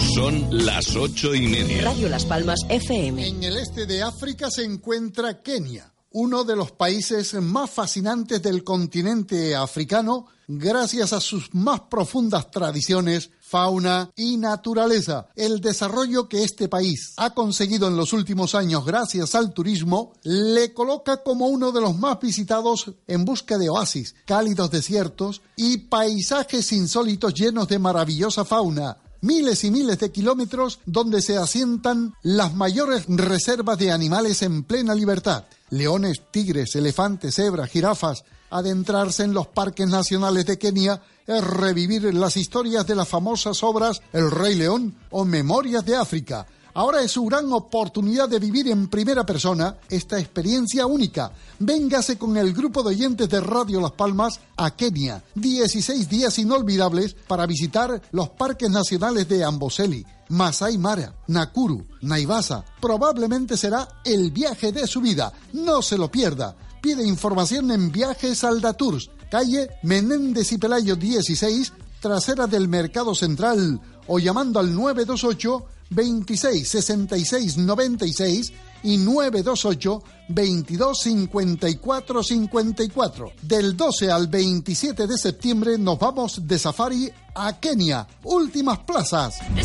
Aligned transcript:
Son 0.00 0.48
las 0.64 0.96
ocho 0.96 1.34
y 1.34 1.46
media. 1.46 1.84
Radio 1.84 2.08
Las 2.08 2.24
Palmas 2.24 2.60
FM. 2.68 3.28
En 3.28 3.44
el 3.44 3.58
este 3.58 3.86
de 3.86 4.02
África 4.02 4.50
se 4.50 4.64
encuentra 4.64 5.40
Kenia, 5.42 5.92
uno 6.12 6.42
de 6.42 6.56
los 6.56 6.72
países 6.72 7.34
más 7.34 7.70
fascinantes 7.70 8.42
del 8.42 8.64
continente 8.64 9.54
africano, 9.54 10.26
gracias 10.48 11.12
a 11.12 11.20
sus 11.20 11.54
más 11.54 11.82
profundas 11.82 12.50
tradiciones, 12.50 13.30
fauna 13.40 14.10
y 14.16 14.38
naturaleza. 14.38 15.28
El 15.36 15.60
desarrollo 15.60 16.28
que 16.28 16.42
este 16.42 16.68
país 16.68 17.12
ha 17.18 17.34
conseguido 17.34 17.86
en 17.86 17.96
los 17.96 18.12
últimos 18.12 18.56
años 18.56 18.84
gracias 18.84 19.36
al 19.36 19.52
turismo 19.52 20.14
le 20.24 20.72
coloca 20.72 21.22
como 21.22 21.46
uno 21.46 21.70
de 21.70 21.82
los 21.82 21.96
más 21.96 22.18
visitados 22.18 22.90
en 23.06 23.24
busca 23.24 23.58
de 23.58 23.68
oasis, 23.68 24.16
cálidos 24.24 24.72
desiertos 24.72 25.42
y 25.56 25.76
paisajes 25.76 26.72
insólitos 26.72 27.34
llenos 27.34 27.68
de 27.68 27.78
maravillosa 27.78 28.44
fauna 28.44 28.96
miles 29.20 29.64
y 29.64 29.70
miles 29.70 29.98
de 29.98 30.10
kilómetros 30.10 30.80
donde 30.86 31.22
se 31.22 31.36
asientan 31.36 32.14
las 32.22 32.54
mayores 32.54 33.04
reservas 33.08 33.78
de 33.78 33.92
animales 33.92 34.42
en 34.42 34.64
plena 34.64 34.94
libertad. 34.94 35.44
Leones, 35.70 36.22
tigres, 36.30 36.74
elefantes, 36.74 37.34
cebras, 37.34 37.70
jirafas. 37.70 38.24
Adentrarse 38.50 39.22
en 39.22 39.32
los 39.32 39.46
parques 39.46 39.86
nacionales 39.88 40.44
de 40.44 40.58
Kenia 40.58 41.00
es 41.26 41.44
revivir 41.44 42.12
las 42.14 42.36
historias 42.36 42.86
de 42.86 42.96
las 42.96 43.08
famosas 43.08 43.62
obras 43.62 44.02
El 44.12 44.30
Rey 44.30 44.56
León 44.56 44.96
o 45.10 45.24
Memorias 45.24 45.84
de 45.84 45.96
África. 45.96 46.46
Ahora 46.74 47.02
es 47.02 47.12
su 47.12 47.24
gran 47.24 47.52
oportunidad 47.52 48.28
de 48.28 48.38
vivir 48.38 48.68
en 48.68 48.88
primera 48.88 49.26
persona 49.26 49.76
esta 49.88 50.18
experiencia 50.18 50.86
única. 50.86 51.32
Véngase 51.58 52.16
con 52.16 52.36
el 52.36 52.52
grupo 52.52 52.82
de 52.82 52.90
oyentes 52.90 53.28
de 53.28 53.40
Radio 53.40 53.80
Las 53.80 53.92
Palmas 53.92 54.40
a 54.56 54.70
Kenia. 54.76 55.22
16 55.34 56.08
días 56.08 56.38
inolvidables 56.38 57.14
para 57.26 57.46
visitar 57.46 58.00
los 58.12 58.30
parques 58.30 58.70
nacionales 58.70 59.28
de 59.28 59.44
Amboseli, 59.44 60.04
Masai 60.28 60.78
Mara, 60.78 61.14
Nakuru, 61.26 61.86
Naivasa. 62.02 62.64
Probablemente 62.80 63.56
será 63.56 63.88
el 64.04 64.30
viaje 64.30 64.70
de 64.70 64.86
su 64.86 65.00
vida. 65.00 65.32
No 65.52 65.82
se 65.82 65.98
lo 65.98 66.10
pierda. 66.10 66.56
Pide 66.80 67.06
información 67.06 67.70
en 67.72 67.92
Viajes 67.92 68.42
Aldatours, 68.42 69.10
calle 69.30 69.68
Menéndez 69.82 70.52
y 70.52 70.58
Pelayo 70.58 70.96
16, 70.96 71.72
trasera 72.00 72.46
del 72.46 72.68
Mercado 72.68 73.14
Central, 73.14 73.80
o 74.06 74.18
llamando 74.18 74.58
al 74.58 74.74
928 74.74 75.66
26 75.90 76.68
66 76.68 77.58
96 77.58 78.52
y 78.82 78.96
928 78.96 80.02
22 80.28 81.00
54 81.00 82.22
54. 82.22 83.32
Del 83.42 83.76
12 83.76 84.10
al 84.10 84.28
27 84.28 85.06
de 85.06 85.18
septiembre 85.18 85.76
nos 85.78 85.98
vamos 85.98 86.46
de 86.46 86.58
safari 86.58 87.12
a 87.34 87.58
Kenia. 87.58 88.06
Últimas 88.24 88.78
plazas. 88.80 89.38
Y 89.56 89.64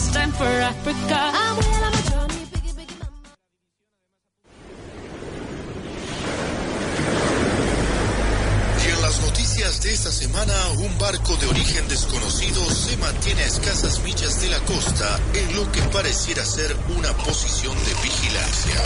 esta 9.92 10.12
semana, 10.12 10.54
un 10.78 10.98
barco 10.98 11.36
de 11.38 11.48
origen 11.48 11.88
desconocido 11.88 12.64
se 12.72 12.98
mantiene 12.98 13.42
a 13.42 13.46
escasas 13.46 14.02
millas 14.04 14.42
de 14.42 14.50
la 14.50 14.60
costa 14.62 15.20
en 15.34 15.56
lo 15.56 15.72
que 15.72 15.82
pareciera 15.84 16.44
ser 16.44 16.76
una 16.96 17.12
posición 17.14 17.76
de 17.86 17.94
vigilancia. 18.02 18.82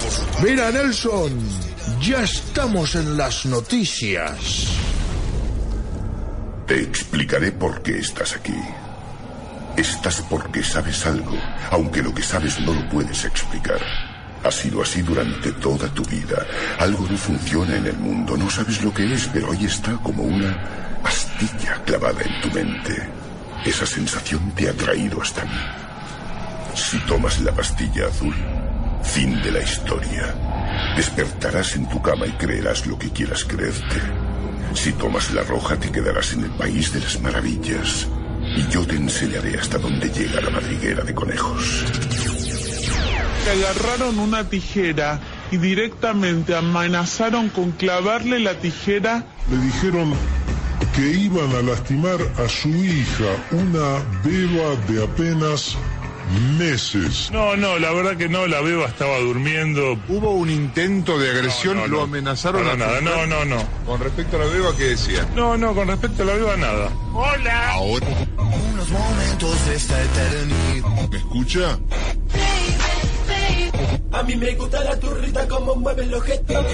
Por 0.00 0.10
su 0.10 0.22
parte, 0.26 0.50
Mira, 0.50 0.70
Nelson, 0.70 1.32
ya 2.00 2.22
estamos 2.22 2.94
en 2.94 3.16
las 3.16 3.46
noticias. 3.46 4.66
Te 6.66 6.82
explicaré 6.82 7.52
por 7.52 7.82
qué 7.82 7.98
estás 7.98 8.36
aquí. 8.36 8.60
Estás 9.76 10.22
porque 10.28 10.62
sabes 10.62 11.06
algo, 11.06 11.36
aunque 11.70 12.02
lo 12.02 12.14
que 12.14 12.22
sabes 12.22 12.60
no 12.60 12.74
lo 12.74 12.88
puedes 12.90 13.24
explicar. 13.24 14.11
Ha 14.44 14.50
sido 14.50 14.82
así 14.82 15.02
durante 15.02 15.52
toda 15.52 15.88
tu 15.88 16.02
vida. 16.04 16.46
Algo 16.78 17.06
no 17.08 17.16
funciona 17.16 17.76
en 17.76 17.86
el 17.86 17.96
mundo, 17.96 18.36
no 18.36 18.50
sabes 18.50 18.82
lo 18.82 18.92
que 18.92 19.12
es, 19.12 19.28
pero 19.32 19.52
ahí 19.52 19.64
está 19.64 19.92
como 20.02 20.24
una 20.24 21.00
astilla 21.04 21.82
clavada 21.84 22.22
en 22.22 22.40
tu 22.40 22.50
mente. 22.50 23.08
Esa 23.64 23.86
sensación 23.86 24.50
te 24.52 24.68
ha 24.68 24.72
traído 24.72 25.22
hasta 25.22 25.44
mí. 25.44 25.60
Si 26.74 26.98
tomas 27.00 27.40
la 27.40 27.52
pastilla 27.52 28.08
azul, 28.08 28.34
fin 29.02 29.40
de 29.42 29.52
la 29.52 29.60
historia. 29.60 30.34
Despertarás 30.96 31.76
en 31.76 31.88
tu 31.88 32.02
cama 32.02 32.26
y 32.26 32.32
creerás 32.32 32.86
lo 32.86 32.98
que 32.98 33.10
quieras 33.10 33.44
creerte. 33.44 34.00
Si 34.74 34.92
tomas 34.92 35.30
la 35.32 35.42
roja 35.42 35.76
te 35.76 35.92
quedarás 35.92 36.32
en 36.32 36.44
el 36.44 36.50
país 36.50 36.92
de 36.92 37.00
las 37.00 37.20
maravillas. 37.20 38.08
Y 38.56 38.66
yo 38.68 38.84
te 38.84 38.96
enseñaré 38.96 39.58
hasta 39.58 39.78
dónde 39.78 40.10
llega 40.10 40.40
la 40.40 40.50
madriguera 40.50 41.04
de 41.04 41.14
conejos. 41.14 41.84
Que 43.44 43.50
agarraron 43.50 44.18
una 44.18 44.48
tijera 44.48 45.20
y 45.50 45.56
directamente 45.56 46.54
amenazaron 46.54 47.48
con 47.48 47.72
clavarle 47.72 48.38
la 48.40 48.54
tijera. 48.54 49.24
Le 49.50 49.56
dijeron 49.58 50.14
que 50.94 51.02
iban 51.10 51.50
a 51.54 51.62
lastimar 51.62 52.18
a 52.44 52.48
su 52.48 52.68
hija, 52.68 53.24
una 53.50 54.02
beba 54.24 54.74
de 54.88 55.04
apenas 55.04 55.76
meses. 56.58 57.30
No, 57.32 57.56
no, 57.56 57.78
la 57.78 57.92
verdad 57.92 58.16
que 58.16 58.28
no, 58.28 58.46
la 58.46 58.60
beba 58.60 58.86
estaba 58.86 59.18
durmiendo. 59.18 59.98
Hubo 60.08 60.32
un 60.34 60.48
intento 60.50 61.18
de 61.18 61.30
agresión, 61.30 61.76
No, 61.76 61.82
no, 61.82 61.88
lo 61.88 61.96
no. 61.98 62.02
amenazaron 62.04 62.64
No, 62.64 62.70
a 62.70 62.76
nada, 62.76 63.00
no, 63.00 63.26
no, 63.26 63.44
no. 63.44 63.62
Con 63.86 64.00
respecto 64.00 64.36
a 64.36 64.40
la 64.40 64.46
beba, 64.46 64.74
¿qué 64.76 64.84
decía? 64.84 65.26
No, 65.34 65.56
no, 65.58 65.74
con 65.74 65.88
respecto 65.88 66.22
a 66.22 66.26
la 66.26 66.34
beba, 66.34 66.56
nada. 66.56 66.90
¡Hola! 67.12 67.70
ahora, 67.72 68.06
unos 68.38 68.90
momentos 68.90 69.66
de 69.66 69.74
esta 69.74 70.02
eternidad. 70.02 71.08
¿Me 71.10 71.16
escucha? 71.18 71.78
A 74.12 74.22
mí 74.22 74.36
me 74.36 74.54
gusta 74.54 74.82
la 74.84 74.98
turrita 74.98 75.46
como 75.48 75.74
mueve 75.76 76.04
el 76.04 76.14
objeto. 76.14 76.64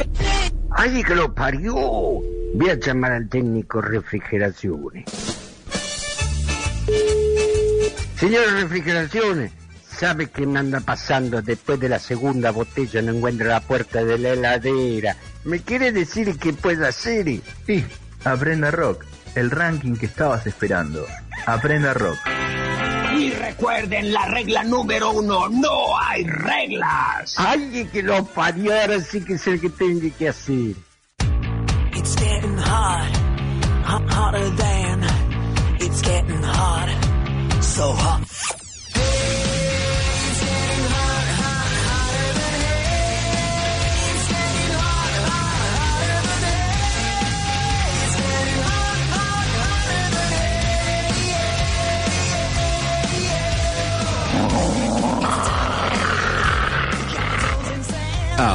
¡Ay, 0.70 1.02
que 1.02 1.14
lo 1.14 1.34
parió! 1.34 1.74
Voy 1.74 2.70
a 2.70 2.74
llamar 2.74 3.12
al 3.12 3.28
técnico 3.28 3.80
refrigeraciones. 3.80 5.04
Señor 8.16 8.52
refrigeraciones, 8.52 9.52
¿sabe 9.88 10.26
qué 10.26 10.46
me 10.46 10.58
anda 10.58 10.80
pasando 10.80 11.40
después 11.40 11.78
de 11.78 11.88
la 11.88 11.98
segunda 11.98 12.50
botella? 12.50 13.00
No 13.02 13.12
encuentro 13.12 13.46
la 13.46 13.60
puerta 13.60 14.04
de 14.04 14.18
la 14.18 14.30
heladera. 14.30 15.16
¿Me 15.44 15.60
quiere 15.60 15.92
decir 15.92 16.36
qué 16.38 16.52
puedo 16.52 16.86
hacer? 16.86 17.26
Sí, 17.66 17.84
aprenda 18.24 18.70
rock, 18.70 19.04
el 19.34 19.50
ranking 19.50 19.94
que 19.94 20.06
estabas 20.06 20.46
esperando. 20.46 21.06
Aprenda 21.46 21.94
rock. 21.94 22.18
Y 23.18 23.30
recuerden 23.30 24.12
la 24.12 24.26
regla 24.26 24.62
número 24.62 25.10
uno, 25.10 25.48
no 25.48 25.98
hay 26.00 26.22
reglas. 26.22 27.34
¡Ay, 27.36 27.88
que 27.92 28.00
lo 28.00 28.24
parió! 28.24 28.72
Ahora 28.80 29.00
sí 29.00 29.24
que 29.24 29.36
sé 29.36 29.58
que 29.58 29.70
tengo 29.70 30.08
que 30.16 30.28
hacer. 30.28 30.76
It's 31.96 32.14
getting 32.14 32.56
hot, 32.58 33.10
hot 33.84 34.08
hotter 34.08 34.48
than, 34.56 35.02
it's 35.80 36.00
getting 36.00 36.42
hot, 36.44 36.88
so 37.60 37.92
hot. 37.92 38.27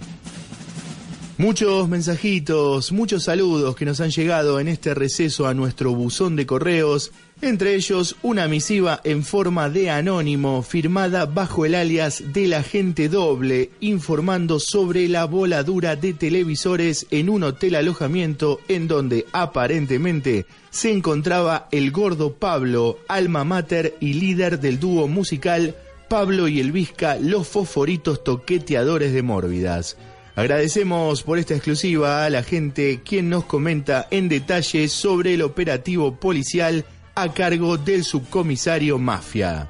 Muchos 1.44 1.90
mensajitos, 1.90 2.94
muchos 2.94 3.25
saludos 3.25 3.75
que 3.75 3.84
nos 3.84 4.00
han 4.00 4.12
llegado 4.12 4.62
en 4.62 4.69
este 4.69 4.94
receso 4.94 5.45
a 5.45 5.54
nuestro 5.54 5.94
buzón 5.94 6.38
de 6.38 6.45
correos, 6.45 7.12
entre 7.42 7.75
ellos 7.75 8.16
una 8.24 8.48
misiva 8.48 9.01
en 9.04 9.25
forma 9.25 9.69
de 9.69 9.90
anónimo 9.90 10.63
firmada 10.63 11.25
bajo 11.25 11.66
el 11.66 11.75
alias 11.75 12.24
del 12.31 12.54
agente 12.54 13.10
doble, 13.10 13.72
informando 13.81 14.57
sobre 14.57 15.10
la 15.10 15.25
voladura 15.25 15.98
de 15.98 16.13
televisores 16.13 17.07
en 17.12 17.28
un 17.28 17.44
hotel 17.44 17.75
alojamiento 17.75 18.62
en 18.69 18.88
donde 18.88 19.25
aparentemente 19.34 20.46
se 20.69 20.94
encontraba 20.94 21.68
el 21.72 21.92
gordo 21.92 22.36
Pablo, 22.36 23.00
alma 23.10 23.44
mater 23.44 23.98
y 24.00 24.13
líder 24.13 24.62
del 24.62 24.80
dúo 24.80 25.10
musical 25.10 25.75
Pablo 26.07 26.48
y 26.48 26.62
el 26.62 26.72
Vizca, 26.72 27.18
los 27.18 27.50
fosforitos 27.50 28.24
toqueteadores 28.24 29.12
de 29.12 29.24
Mórbidas. 29.24 29.98
Agradecemos 30.36 31.22
por 31.22 31.38
esta 31.38 31.54
exclusiva 31.54 32.26
a 32.26 32.30
la 32.30 32.42
gente 32.42 33.02
quien 33.06 33.30
nos 33.30 33.46
comenta 33.46 34.08
en 34.10 34.30
detalle 34.30 34.88
sobre 34.88 35.36
el 35.36 35.44
operativo 35.44 36.16
policial 36.16 36.86
a 37.14 37.34
cargo 37.34 37.78
del 37.78 38.04
subcomisario 38.04 38.98
Mafia. 38.98 39.70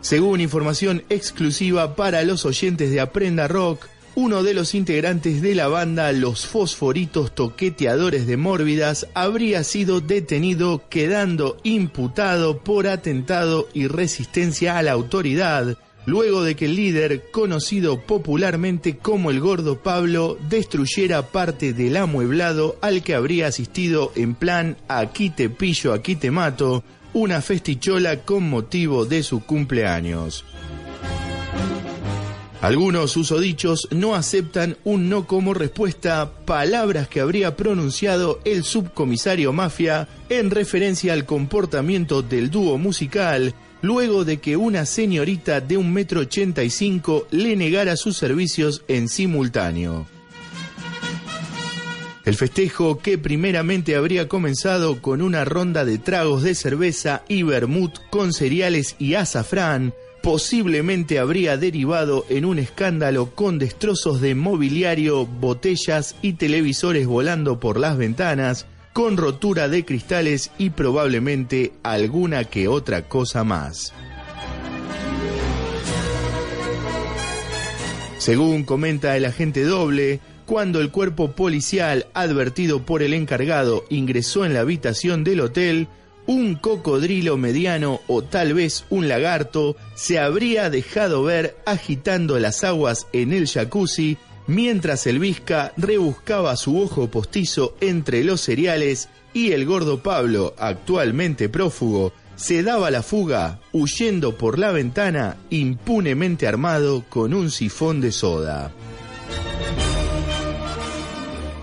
Según 0.00 0.40
información 0.40 1.04
exclusiva 1.10 1.94
para 1.94 2.22
los 2.22 2.46
oyentes 2.46 2.90
de 2.90 3.00
Aprenda 3.00 3.48
Rock, 3.48 3.86
uno 4.14 4.42
de 4.42 4.52
los 4.54 4.74
integrantes 4.74 5.42
de 5.42 5.54
la 5.54 5.68
banda 5.68 6.10
Los 6.12 6.46
Fosforitos 6.46 7.34
Toqueteadores 7.34 8.26
de 8.26 8.36
Mórbidas 8.36 9.06
habría 9.14 9.62
sido 9.62 10.00
detenido 10.00 10.82
quedando 10.88 11.56
imputado 11.62 12.58
por 12.58 12.88
atentado 12.88 13.68
y 13.72 13.86
resistencia 13.86 14.76
a 14.76 14.82
la 14.82 14.92
autoridad 14.92 15.78
luego 16.06 16.42
de 16.42 16.56
que 16.56 16.66
el 16.66 16.76
líder, 16.76 17.30
conocido 17.30 18.00
popularmente 18.00 18.96
como 18.96 19.30
el 19.30 19.40
Gordo 19.40 19.82
Pablo, 19.82 20.38
destruyera 20.48 21.28
parte 21.28 21.72
del 21.72 21.96
amueblado 21.96 22.76
al 22.80 23.02
que 23.02 23.14
habría 23.14 23.46
asistido 23.46 24.12
en 24.16 24.34
plan 24.34 24.76
aquí 24.88 25.30
te 25.30 25.48
pillo, 25.48 25.92
aquí 25.92 26.16
te 26.16 26.30
mato, 26.30 26.82
una 27.12 27.40
festichola 27.42 28.20
con 28.20 28.48
motivo 28.48 29.04
de 29.04 29.22
su 29.22 29.40
cumpleaños. 29.44 30.44
Algunos 32.62 33.16
usodichos 33.16 33.88
no 33.90 34.14
aceptan 34.14 34.76
un 34.84 35.08
no 35.08 35.26
como 35.26 35.52
respuesta, 35.52 36.30
palabras 36.44 37.08
que 37.08 37.20
habría 37.20 37.56
pronunciado 37.56 38.38
el 38.44 38.62
subcomisario 38.62 39.52
Mafia 39.52 40.06
en 40.28 40.48
referencia 40.48 41.12
al 41.12 41.26
comportamiento 41.26 42.22
del 42.22 42.50
dúo 42.50 42.78
musical 42.78 43.52
luego 43.82 44.24
de 44.24 44.38
que 44.38 44.56
una 44.56 44.86
señorita 44.86 45.60
de 45.60 45.76
un 45.76 45.92
metro 45.92 46.20
ochenta 46.20 46.64
y 46.64 46.70
cinco 46.70 47.26
le 47.30 47.54
negara 47.56 47.96
sus 47.96 48.16
servicios 48.16 48.82
en 48.88 49.08
simultáneo. 49.08 50.06
El 52.24 52.36
festejo, 52.36 53.00
que 53.00 53.18
primeramente 53.18 53.96
habría 53.96 54.28
comenzado 54.28 55.02
con 55.02 55.22
una 55.22 55.44
ronda 55.44 55.84
de 55.84 55.98
tragos 55.98 56.44
de 56.44 56.54
cerveza 56.54 57.24
y 57.26 57.42
vermut 57.42 57.98
con 58.10 58.32
cereales 58.32 58.94
y 59.00 59.14
azafrán, 59.14 59.92
posiblemente 60.22 61.18
habría 61.18 61.56
derivado 61.56 62.24
en 62.28 62.44
un 62.44 62.60
escándalo 62.60 63.34
con 63.34 63.58
destrozos 63.58 64.20
de 64.20 64.36
mobiliario, 64.36 65.26
botellas 65.26 66.14
y 66.22 66.34
televisores 66.34 67.08
volando 67.08 67.58
por 67.58 67.80
las 67.80 67.98
ventanas, 67.98 68.66
con 68.92 69.16
rotura 69.16 69.68
de 69.68 69.84
cristales 69.84 70.50
y 70.58 70.70
probablemente 70.70 71.72
alguna 71.82 72.44
que 72.44 72.68
otra 72.68 73.08
cosa 73.08 73.44
más. 73.44 73.92
Según 78.18 78.62
comenta 78.64 79.16
el 79.16 79.24
agente 79.24 79.64
doble, 79.64 80.20
cuando 80.46 80.80
el 80.80 80.90
cuerpo 80.90 81.32
policial, 81.32 82.06
advertido 82.14 82.84
por 82.84 83.02
el 83.02 83.14
encargado, 83.14 83.84
ingresó 83.88 84.44
en 84.44 84.54
la 84.54 84.60
habitación 84.60 85.24
del 85.24 85.40
hotel, 85.40 85.88
un 86.26 86.54
cocodrilo 86.54 87.36
mediano 87.36 88.00
o 88.06 88.22
tal 88.22 88.54
vez 88.54 88.84
un 88.90 89.08
lagarto 89.08 89.76
se 89.94 90.20
habría 90.20 90.70
dejado 90.70 91.24
ver 91.24 91.56
agitando 91.66 92.38
las 92.38 92.62
aguas 92.62 93.08
en 93.12 93.32
el 93.32 93.48
jacuzzi 93.48 94.18
mientras 94.46 95.06
el 95.06 95.18
Vizca 95.18 95.72
rebuscaba 95.76 96.56
su 96.56 96.80
ojo 96.80 97.10
postizo 97.10 97.76
entre 97.80 98.24
los 98.24 98.40
cereales 98.40 99.08
y 99.34 99.52
el 99.52 99.64
gordo 99.64 100.02
Pablo, 100.02 100.54
actualmente 100.58 101.48
prófugo, 101.48 102.12
se 102.36 102.62
daba 102.62 102.90
la 102.90 103.02
fuga 103.02 103.60
huyendo 103.72 104.36
por 104.36 104.58
la 104.58 104.72
ventana 104.72 105.36
impunemente 105.50 106.46
armado 106.46 107.04
con 107.08 107.34
un 107.34 107.50
sifón 107.50 108.00
de 108.00 108.12
soda. 108.12 108.72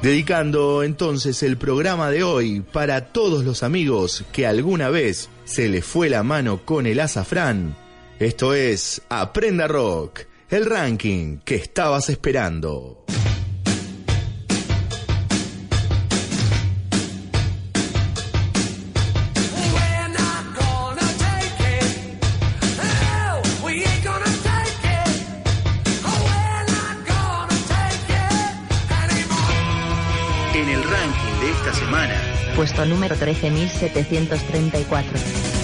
Dedicando 0.01 0.81
entonces 0.83 1.43
el 1.43 1.57
programa 1.57 2.09
de 2.09 2.23
hoy 2.23 2.61
para 2.61 3.07
todos 3.11 3.43
los 3.43 3.63
amigos 3.63 4.23
que 4.31 4.47
alguna 4.47 4.89
vez 4.89 5.29
se 5.43 5.67
les 5.67 5.83
fue 5.83 6.09
la 6.09 6.23
mano 6.23 6.63
con 6.63 6.85
el 6.85 7.01
azafrán, 7.01 7.75
esto 8.17 8.53
es 8.53 9.01
Aprenda 9.09 9.67
Rock 9.67 10.28
el 10.49 10.65
ranking 10.65 11.37
que 11.45 11.55
estabas 11.55 12.09
esperando. 12.09 13.05
En 30.55 30.67
el 30.67 30.83
ranking 30.83 31.39
de 31.41 31.51
esta 31.51 31.73
semana, 31.73 32.15
Puesto 32.55 32.85
número 32.85 33.15
13734. 33.15 35.58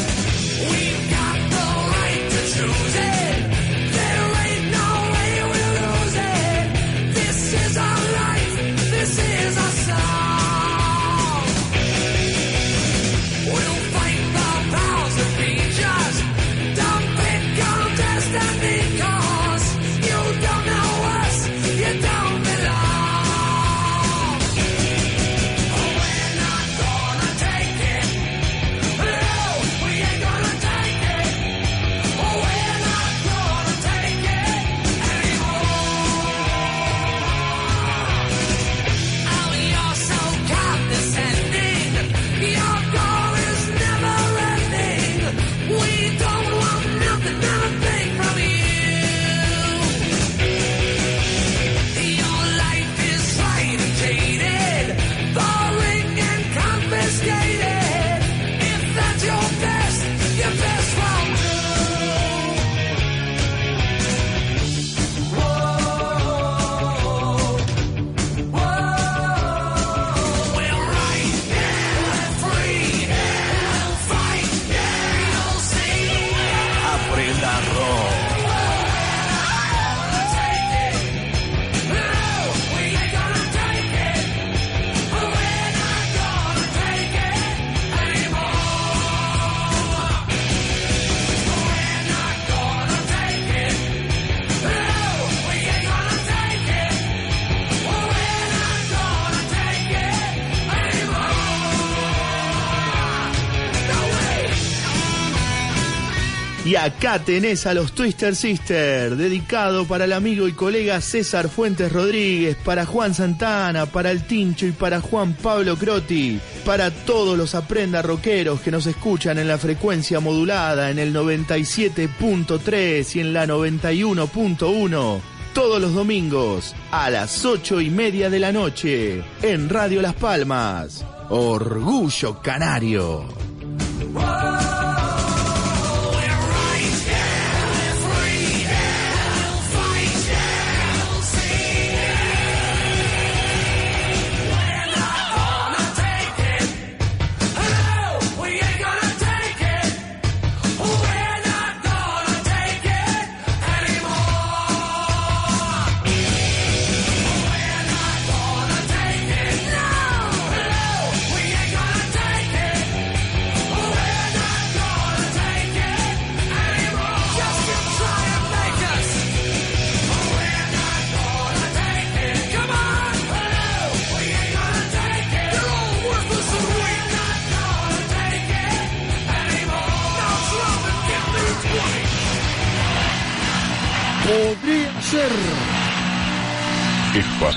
Acá 106.85 107.19
tenés 107.19 107.65
a 107.65 107.73
los 107.73 107.94
Twister 107.94 108.35
Sisters, 108.35 109.18
dedicado 109.18 109.85
para 109.85 110.04
el 110.06 110.13
amigo 110.13 110.47
y 110.47 110.54
colega 110.54 111.01
César 111.01 111.49
Fuentes 111.49 111.92
Rodríguez, 111.92 112.56
para 112.63 112.85
Juan 112.85 113.15
Santana, 113.15 113.87
para 113.87 114.11
el 114.11 114.23
Tincho 114.23 114.68
y 114.68 114.71
para 114.71 115.01
Juan 115.01 115.33
Pablo 115.33 115.75
Croti, 115.77 116.39
para 116.63 116.92
todos 116.92 117.35
los 117.37 117.56
aprenda 117.56 118.04
rockeros 118.04 118.61
que 118.61 118.71
nos 118.71 118.85
escuchan 118.85 119.39
en 119.39 119.47
la 119.47 119.57
frecuencia 119.57 120.19
modulada 120.19 120.92
en 120.92 120.99
el 120.99 121.11
97.3 121.13 123.15
y 123.15 123.19
en 123.19 123.33
la 123.33 123.47
91.1 123.47 125.21
todos 125.54 125.81
los 125.81 125.94
domingos 125.94 126.75
a 126.92 127.09
las 127.09 127.44
ocho 127.45 127.81
y 127.81 127.89
media 127.89 128.30
de 128.30 128.39
la 128.39 128.51
noche 128.51 129.23
en 129.42 129.69
Radio 129.69 130.01
Las 130.01 130.13
Palmas. 130.13 131.06
Orgullo 131.30 132.42
Canario. 132.42 133.25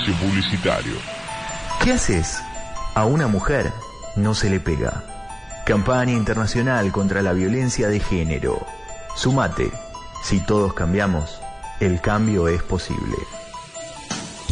Espacio 0.09 0.27
Publicitario. 0.27 0.95
¿Qué 1.83 1.91
haces? 1.93 2.39
A 2.95 3.05
una 3.05 3.27
mujer 3.27 3.71
no 4.15 4.33
se 4.33 4.49
le 4.49 4.59
pega. 4.59 5.03
Campaña 5.65 6.13
internacional 6.13 6.91
contra 6.91 7.21
la 7.21 7.33
violencia 7.33 7.89
de 7.89 7.99
género. 7.99 8.65
Sumate. 9.15 9.71
Si 10.23 10.39
todos 10.39 10.73
cambiamos, 10.73 11.39
el 11.79 12.01
cambio 12.01 12.47
es 12.47 12.63
posible. 12.63 13.17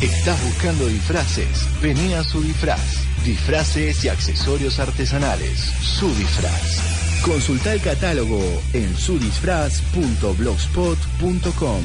¿Estás 0.02 0.40
buscando 0.46 0.86
disfraces? 0.86 1.82
Vení 1.82 2.14
a 2.14 2.24
su 2.24 2.40
disfraz. 2.42 3.04
Disfraces 3.26 4.06
y 4.06 4.10
accesorios 4.10 4.78
artesanales. 4.80 5.60
Su 5.60 6.14
disfraz. 6.16 7.22
Consulta 7.24 7.74
el 7.74 7.82
catálogo 7.82 8.40
en 8.74 8.96
sudisfraz.blogspot.com. 8.96 11.82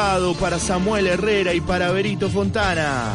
Para 0.00 0.58
Samuel 0.58 1.08
Herrera 1.08 1.52
y 1.52 1.60
para 1.60 1.90
Berito 1.90 2.30
Fontana. 2.30 3.12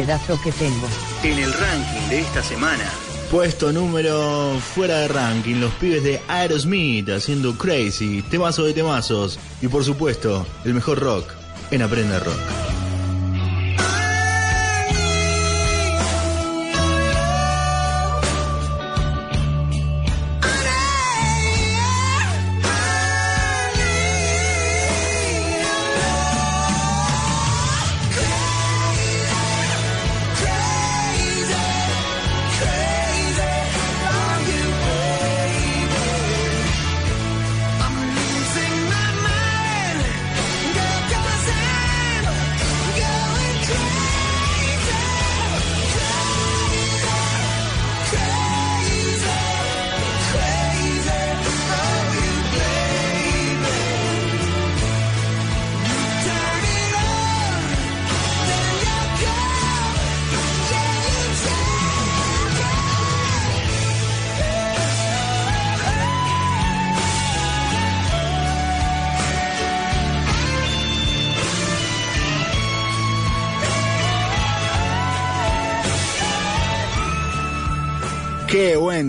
Pedazo 0.00 0.40
que 0.40 0.50
tengo. 0.52 0.88
En 1.22 1.38
el 1.38 1.52
ranking 1.52 2.08
de 2.08 2.20
esta 2.20 2.42
semana. 2.42 2.84
Puesto 3.30 3.70
número 3.70 4.58
fuera 4.74 5.00
de 5.00 5.08
ranking, 5.08 5.56
los 5.56 5.72
pibes 5.74 6.02
de 6.02 6.22
Aerosmith 6.26 7.10
haciendo 7.10 7.56
Crazy, 7.58 8.22
temazo 8.22 8.64
de 8.64 8.72
temazos 8.72 9.38
y 9.60 9.68
por 9.68 9.84
supuesto 9.84 10.46
el 10.64 10.72
mejor 10.72 11.00
rock 11.00 11.30
en 11.70 11.82
Aprenda 11.82 12.18
Rock. 12.18 12.59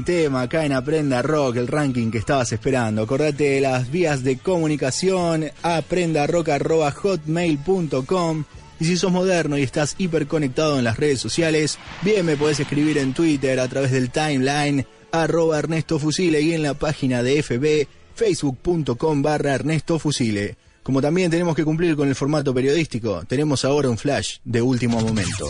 Tema 0.04 0.42
acá 0.42 0.66
en 0.66 0.74
Aprenda 0.74 1.22
Rock, 1.22 1.56
el 1.58 1.68
ranking 1.68 2.10
que 2.12 2.18
estabas 2.18 2.52
esperando. 2.52 3.04
Acordate 3.04 3.52
de 3.52 3.62
las 3.62 3.92
vías 3.92 4.24
de 4.24 4.38
comunicación, 4.38 5.52
aprendarock.hotmail.com. 5.64 8.44
Y 8.80 8.86
si 8.86 8.98
sos 8.98 9.12
moderno 9.12 9.58
y 9.58 9.64
estás 9.64 9.96
hiperconectado 9.98 10.78
en 10.78 10.84
las 10.84 10.98
redes 10.98 11.20
sociales, 11.20 11.80
bien 12.02 12.26
me 12.26 12.38
podés 12.38 12.60
escribir 12.60 12.98
en 12.98 13.14
Twitter 13.14 13.60
a 13.60 13.68
través 13.68 13.92
del 13.92 14.10
timeline 14.10 14.86
arroba 15.12 15.60
Ernesto 15.60 16.00
Fusile 16.00 16.42
y 16.42 16.54
en 16.54 16.64
la 16.64 16.74
página 16.74 17.22
de 17.22 17.44
FB 17.44 17.88
facebook.com 18.16 19.22
barra 19.22 19.54
Ernesto 19.54 20.00
Fusile. 20.00 20.58
Como 20.84 21.02
también 21.02 21.30
tenemos 21.30 21.56
que 21.56 21.64
cumplir 21.64 21.96
con 21.96 22.08
el 22.08 22.16
formato 22.16 22.54
periodístico, 22.54 23.24
tenemos 23.28 23.64
ahora 23.66 23.90
un 23.90 23.98
flash 23.98 24.38
de 24.44 24.62
último 24.62 25.00
momento. 25.00 25.48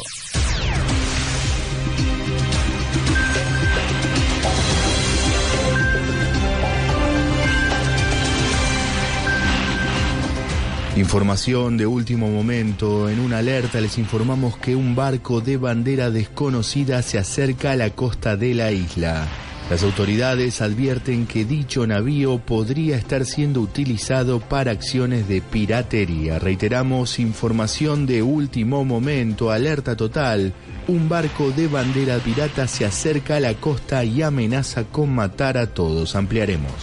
Información 10.98 11.78
de 11.78 11.88
último 11.88 12.30
momento. 12.30 13.10
En 13.10 13.22
una 13.22 13.38
alerta 13.38 13.80
les 13.80 13.98
informamos 13.98 14.58
que 14.58 14.76
un 14.76 14.94
barco 14.94 15.40
de 15.40 15.56
bandera 15.56 16.12
desconocida 16.12 17.02
se 17.02 17.18
acerca 17.18 17.72
a 17.72 17.76
la 17.78 17.92
costa 17.92 18.36
de 18.36 18.54
la 18.54 18.74
isla. 18.74 19.26
Las 19.70 19.84
autoridades 19.84 20.62
advierten 20.62 21.28
que 21.28 21.46
dicho 21.46 21.88
navío 21.88 22.40
podría 22.40 22.98
estar 22.98 23.26
siendo 23.26 23.62
utilizado 23.62 24.42
para 24.42 24.72
acciones 24.72 25.30
de 25.30 25.42
piratería. 25.42 26.40
Reiteramos 26.40 27.20
información 27.20 28.06
de 28.06 28.22
último 28.22 28.84
momento, 28.84 29.50
alerta 29.50 29.96
total. 29.96 30.54
Un 30.90 31.08
barco 31.08 31.52
de 31.52 31.70
bandera 31.70 32.18
pirata 32.18 32.68
se 32.68 32.84
acerca 32.84 33.38
a 33.38 33.40
la 33.40 33.54
costa 33.54 34.04
y 34.04 34.24
amenaza 34.24 34.84
con 34.84 35.16
matar 35.16 35.58
a 35.58 35.68
todos. 35.68 36.18
Ampliaremos. 36.18 36.74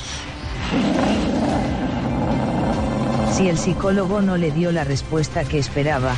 Si 3.39 3.49
el 3.49 3.57
psicólogo 3.57 4.21
no 4.21 4.37
le 4.37 4.51
dio 4.51 4.73
la 4.73 4.83
respuesta 4.83 5.45
que 5.45 5.61
esperaba, 5.61 6.13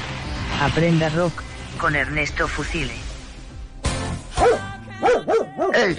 aprenda 0.62 1.10
rock 1.10 1.42
con 1.78 1.94
Ernesto 1.94 2.48
Fusile. 2.48 2.94
Eh, 5.74 5.96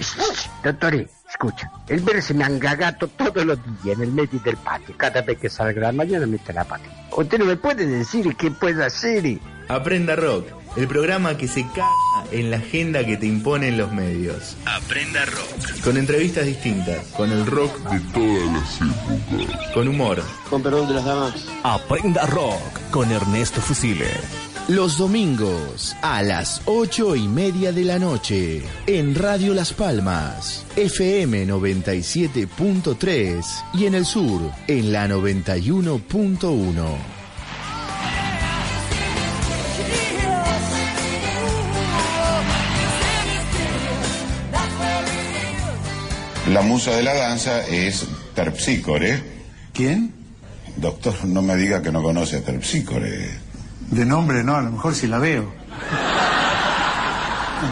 dottore, 0.64 1.08
escucha, 1.30 1.70
el 1.86 2.00
ver 2.00 2.20
se 2.20 2.34
me 2.34 2.42
angagato 2.42 3.06
todos 3.06 3.44
los 3.44 3.56
días 3.84 3.98
en 3.98 4.02
el 4.02 4.10
medio 4.10 4.40
del 4.40 4.56
patio. 4.56 4.96
Cada 4.98 5.22
vez 5.22 5.38
que 5.38 5.48
salga 5.48 5.80
la 5.80 5.92
mañana 5.92 6.26
mete 6.26 6.52
la 6.52 6.64
pata. 6.64 6.90
¿Usted 7.16 7.38
no 7.38 7.44
me 7.44 7.56
puede 7.56 7.86
decir 7.86 8.34
qué 8.34 8.50
puede 8.50 8.84
hacer? 8.84 9.38
Aprenda 9.68 10.16
Rock, 10.16 10.48
el 10.76 10.86
programa 10.88 11.36
que 11.36 11.48
se 11.48 11.66
caga 11.68 12.24
en 12.30 12.50
la 12.50 12.56
agenda 12.58 13.04
que 13.04 13.16
te 13.16 13.26
imponen 13.26 13.76
los 13.76 13.90
medios. 13.92 14.56
Aprenda 14.64 15.24
Rock. 15.26 15.80
Con 15.82 15.96
entrevistas 15.96 16.46
distintas, 16.46 17.04
con 17.08 17.30
el 17.30 17.44
rock 17.46 17.76
de 17.90 18.00
todas 18.12 18.52
las 18.52 18.80
épocas. 18.80 19.72
con 19.74 19.88
humor. 19.88 20.22
Con 20.48 20.62
perdón 20.62 20.86
de 20.88 20.94
las 20.94 21.04
damas. 21.04 21.34
Aprenda 21.62 22.24
Rock 22.26 22.80
con 22.90 23.10
Ernesto 23.10 23.60
Fusile. 23.60 24.08
Los 24.68 24.96
domingos 24.96 25.96
a 26.02 26.22
las 26.22 26.62
ocho 26.66 27.16
y 27.16 27.26
media 27.26 27.72
de 27.72 27.82
la 27.84 27.98
noche 27.98 28.62
en 28.86 29.16
Radio 29.16 29.54
Las 29.54 29.72
Palmas, 29.72 30.64
FM 30.76 31.48
97.3 31.48 33.44
y 33.74 33.86
en 33.86 33.96
el 33.96 34.06
sur 34.06 34.40
en 34.68 34.92
la 34.92 35.08
91.1. 35.08 37.21
La 46.52 46.60
musa 46.60 46.90
de 46.90 47.02
la 47.02 47.14
danza 47.14 47.66
es 47.66 48.06
Terpsícore. 48.34 49.22
¿Quién? 49.72 50.12
Doctor, 50.76 51.14
no 51.24 51.40
me 51.40 51.56
diga 51.56 51.80
que 51.80 51.90
no 51.90 52.02
conoce 52.02 52.36
a 52.38 52.42
Terpsícore. 52.42 53.30
De 53.90 54.04
nombre 54.04 54.44
no, 54.44 54.56
a 54.56 54.60
lo 54.62 54.70
mejor 54.70 54.94
si 54.94 55.06
la 55.06 55.18
veo. 55.18 55.50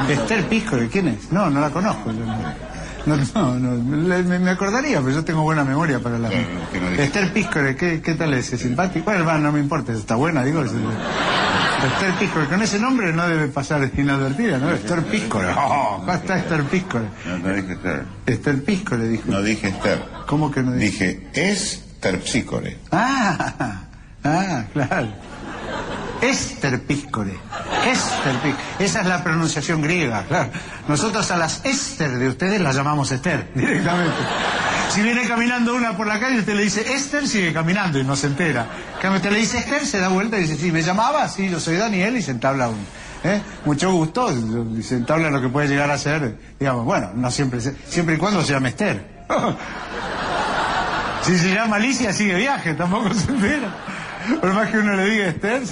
Esther 0.08 0.48
Piscore, 0.48 0.88
¿quién 0.88 1.08
es? 1.08 1.30
No, 1.30 1.50
no 1.50 1.60
la 1.60 1.68
conozco. 1.70 2.10
No, 3.06 3.16
no, 3.16 3.54
no, 3.58 3.82
me, 3.82 4.50
acordaría, 4.50 5.00
pero 5.00 5.10
yo 5.12 5.24
tengo 5.24 5.42
buena 5.42 5.62
memoria 5.64 5.98
para 6.00 6.18
la... 6.18 6.30
Esther 6.98 7.32
Piscore, 7.34 7.76
¿qué, 7.76 8.00
¿qué 8.00 8.14
tal 8.14 8.32
es? 8.32 8.52
¿Es 8.52 8.60
simpático? 8.60 9.04
Bueno, 9.10 9.38
no 9.38 9.52
me 9.52 9.60
importa, 9.60 9.92
está 9.92 10.14
buena, 10.14 10.42
digo. 10.42 10.62
es- 10.62 10.72
Esther 11.86 12.14
Piscore, 12.18 12.46
con 12.46 12.62
ese 12.62 12.78
nombre 12.78 13.12
no 13.12 13.26
debe 13.26 13.48
pasar 13.48 13.90
inadvertida, 13.96 14.58
¿no? 14.58 14.70
Esther 14.70 15.02
Piscore. 15.04 15.48
Oh, 15.56 15.96
¿cómo 16.00 16.12
está 16.12 16.38
Esther? 16.38 16.64
No, 17.26 17.38
no 17.38 17.54
dije 17.54 17.72
Esther. 17.72 18.04
Esther 18.26 18.64
Piscore, 18.64 19.08
dijo. 19.08 19.24
No 19.26 19.42
dije 19.42 19.68
Esther. 19.68 20.02
¿Cómo 20.26 20.50
que 20.50 20.62
no 20.62 20.72
dije? 20.72 21.30
Dije 21.30 21.30
es 21.32 21.84
Terpsícore. 22.00 22.78
Ah, 22.90 23.82
ah, 24.24 24.64
claro. 24.72 25.08
Esther 26.22 26.80
Piscore. 26.82 27.32
Esther 27.86 28.36
Piscore. 28.42 28.64
Esa 28.78 29.00
es 29.00 29.06
la 29.06 29.22
pronunciación 29.22 29.82
griega, 29.82 30.24
claro. 30.26 30.50
Nosotros 30.88 31.30
a 31.30 31.36
las 31.36 31.64
Esther 31.64 32.18
de 32.18 32.28
ustedes 32.28 32.60
las 32.60 32.74
llamamos 32.74 33.10
Esther, 33.12 33.48
directamente. 33.54 34.16
Si 34.90 35.02
viene 35.02 35.26
caminando 35.28 35.74
una 35.76 35.96
por 35.96 36.08
la 36.08 36.18
calle, 36.18 36.40
usted 36.40 36.54
le 36.54 36.64
dice 36.64 36.92
Esther, 36.92 37.28
sigue 37.28 37.52
caminando 37.52 37.98
y 38.00 38.04
no 38.04 38.16
se 38.16 38.26
entera. 38.26 38.66
Cuando 39.00 39.18
usted 39.18 39.30
le 39.30 39.38
dice 39.38 39.58
Esther, 39.58 39.86
se 39.86 40.00
da 40.00 40.08
vuelta 40.08 40.36
y 40.36 40.42
dice, 40.42 40.56
sí, 40.56 40.72
me 40.72 40.82
llamaba, 40.82 41.28
sí, 41.28 41.48
yo 41.48 41.60
soy 41.60 41.76
Daniel 41.76 42.16
y 42.16 42.22
se 42.22 42.32
entabla 42.32 42.68
un. 42.68 42.84
¿eh? 43.22 43.40
Mucho 43.64 43.92
gusto, 43.92 44.32
y 44.76 44.82
se 44.82 44.96
entabla 44.96 45.30
lo 45.30 45.40
que 45.40 45.48
puede 45.48 45.68
llegar 45.68 45.92
a 45.92 45.96
ser, 45.96 46.36
digamos, 46.58 46.84
bueno, 46.84 47.12
no 47.14 47.30
siempre, 47.30 47.60
siempre 47.60 48.16
y 48.16 48.18
cuando 48.18 48.42
se 48.42 48.52
llame 48.52 48.70
Esther. 48.70 49.24
Si 51.22 51.36
se 51.36 51.54
llama 51.54 51.76
Alicia, 51.76 52.14
sigue 52.14 52.34
viaje, 52.34 52.72
tampoco 52.72 53.12
se 53.12 53.30
entera. 53.30 53.74
Por 54.40 54.54
más 54.54 54.70
que 54.70 54.78
uno 54.78 54.96
le 54.96 55.04
diga 55.04 55.26
Esther, 55.26 55.62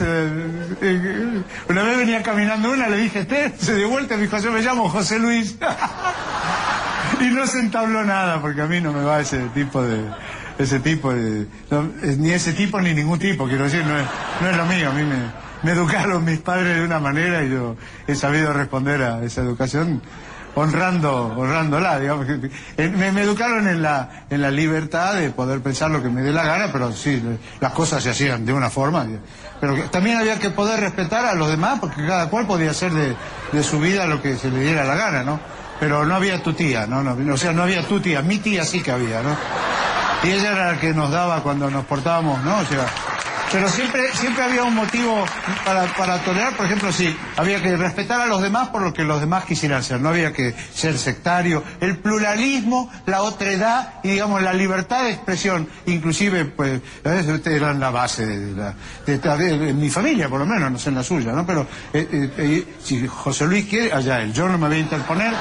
una 1.71 1.83
vez 1.83 1.97
venía 1.97 2.23
caminando 2.23 2.71
una, 2.71 2.87
le 2.87 2.99
dije 2.99 3.21
Esther, 3.21 3.55
se 3.59 3.75
dio 3.75 3.89
vuelta 3.89 4.13
y 4.13 4.19
me 4.19 4.25
dijo, 4.25 4.37
yo 4.39 4.53
me 4.53 4.61
llamo 4.61 4.91
José 4.91 5.19
Luis. 5.19 5.57
y 7.21 7.25
no 7.27 7.47
se 7.47 7.61
entabló 7.61 8.05
nada, 8.05 8.41
porque 8.41 8.63
a 8.63 8.67
mí 8.67 8.81
no 8.81 8.93
me 8.93 9.03
va 9.03 9.21
ese 9.21 9.39
tipo 9.55 9.83
de... 9.83 10.05
Ese 10.59 10.81
tipo 10.81 11.15
de... 11.15 11.47
no, 11.71 11.89
ni 12.03 12.33
ese 12.33 12.53
tipo 12.53 12.81
ni 12.81 12.93
ningún 12.93 13.19
tipo, 13.19 13.47
quiero 13.47 13.65
decir, 13.65 13.85
no 13.85 13.97
es, 13.97 14.07
no 14.41 14.49
es 14.49 14.57
lo 14.57 14.67
mío. 14.67 14.91
A 14.91 14.93
mí 14.93 15.05
me, 15.05 15.71
educaron 15.71 16.25
mis 16.25 16.41
padres 16.41 16.77
de 16.77 16.85
una 16.85 16.99
manera 16.99 17.45
y 17.45 17.51
yo 17.51 17.77
he 18.09 18.15
sabido 18.17 18.53
responder 18.53 19.03
a 19.03 19.23
esa 19.23 19.43
educación 19.43 20.03
honrando, 20.57 21.35
honrándola, 21.37 22.01
digamos. 22.01 22.27
Me, 22.77 23.13
me 23.13 23.23
educaron 23.23 23.69
en 23.69 23.83
la, 23.83 24.27
en 24.31 24.43
la 24.43 24.51
libertad 24.51 25.15
de 25.15 25.31
poder 25.31 25.61
pensar 25.61 25.93
lo 25.93 26.03
que 26.03 26.09
me 26.09 26.23
dé 26.23 26.33
la 26.33 26.45
gana, 26.45 26.73
pero 26.73 26.93
sí, 26.93 27.23
las 27.61 27.73
cosas 27.73 28.03
se 28.03 28.11
hacían 28.11 28.45
de 28.45 28.53
una 28.53 28.69
forma. 28.69 29.07
Pero 29.61 29.85
también 29.91 30.17
había 30.17 30.41
que 30.41 30.51
poder 30.51 30.81
respetar 30.81 31.25
a 31.25 31.35
los 31.35 31.49
demás, 31.49 31.79
porque 31.79 32.05
cada 32.05 32.29
cual 32.29 32.49
podía 32.49 32.73
hacer 32.73 32.93
de, 32.93 33.15
de 33.53 33.63
su 33.63 33.79
vida 33.79 34.07
lo 34.07 34.21
que 34.21 34.37
se 34.37 34.51
le 34.51 34.61
diera 34.61 34.83
la 34.83 34.97
gana, 34.97 35.23
¿no? 35.23 35.39
Pero 35.81 36.05
no 36.05 36.15
había 36.15 36.43
tu 36.43 36.53
tía, 36.53 36.87
¿no? 36.87 37.03
no 37.03 37.35
o 37.35 37.37
sea, 37.37 37.53
no 37.53 37.63
había 37.63 37.83
tu 37.83 38.01
tía, 38.01 38.23
mi 38.23 38.39
tía 38.39 38.65
sí 38.65 38.83
que 38.83 38.91
había, 38.91 39.23
¿no? 39.23 39.37
Y 40.25 40.33
ella 40.33 40.53
era 40.53 40.73
la 40.73 40.81
que 40.81 40.93
nos 40.93 41.11
daba 41.11 41.43
cuando 41.43 41.71
nos 41.71 41.85
portábamos, 41.85 42.43
¿no? 42.43 42.59
O 42.59 42.65
sea, 42.65 42.87
pero 43.53 43.69
siempre, 43.69 44.03
siempre 44.15 44.45
había 44.45 44.65
un 44.65 44.75
motivo 44.75 45.25
para, 45.65 45.85
para 45.95 46.19
tolerar, 46.19 46.55
por 46.57 46.67
ejemplo, 46.67 46.93
sí, 46.93 47.17
había 47.37 47.63
que 47.63 47.77
respetar 47.77 48.21
a 48.21 48.27
los 48.27 48.43
demás 48.43 48.69
por 48.69 48.83
lo 48.83 48.93
que 48.93 49.05
los 49.05 49.21
demás 49.21 49.45
quisieran 49.45 49.83
ser, 49.83 50.01
no 50.01 50.11
había 50.11 50.33
que 50.33 50.55
ser 50.75 50.99
sectario. 50.99 51.63
El 51.81 51.99
pluralismo, 51.99 52.91
la 53.07 53.23
otredad 53.23 53.95
y, 54.03 54.11
digamos, 54.11 54.43
la 54.43 54.53
libertad 54.53 55.05
de 55.05 55.11
expresión, 55.11 55.69
inclusive, 55.87 56.45
pues, 56.47 56.81
a 57.05 57.09
veces 57.11 57.33
ustedes 57.35 57.57
eran 57.61 57.81
la 57.81 57.91
base 57.91 58.27
de, 58.27 58.53
la, 58.57 58.75
de, 59.07 59.19
de- 59.19 59.59
de 59.59 59.73
mi 59.73 59.91
familia, 59.91 60.29
por 60.29 60.41
lo 60.41 60.47
menos, 60.47 60.71
no 60.71 60.79
sé 60.79 60.91
en 60.91 60.97
la 60.97 61.03
suya, 61.03 61.33
¿no? 61.33 61.47
Pero 61.47 61.67
eh, 61.93 62.09
eh, 62.13 62.31
eh, 62.39 62.75
si 62.83 63.07
José 63.07 63.47
Luis 63.47 63.67
quiere, 63.67 63.93
allá 63.93 64.21
él, 64.21 64.33
yo 64.33 64.49
no 64.49 64.59
me 64.59 64.69
voy 64.69 64.77
a 64.77 64.81
interponer. 64.81 65.33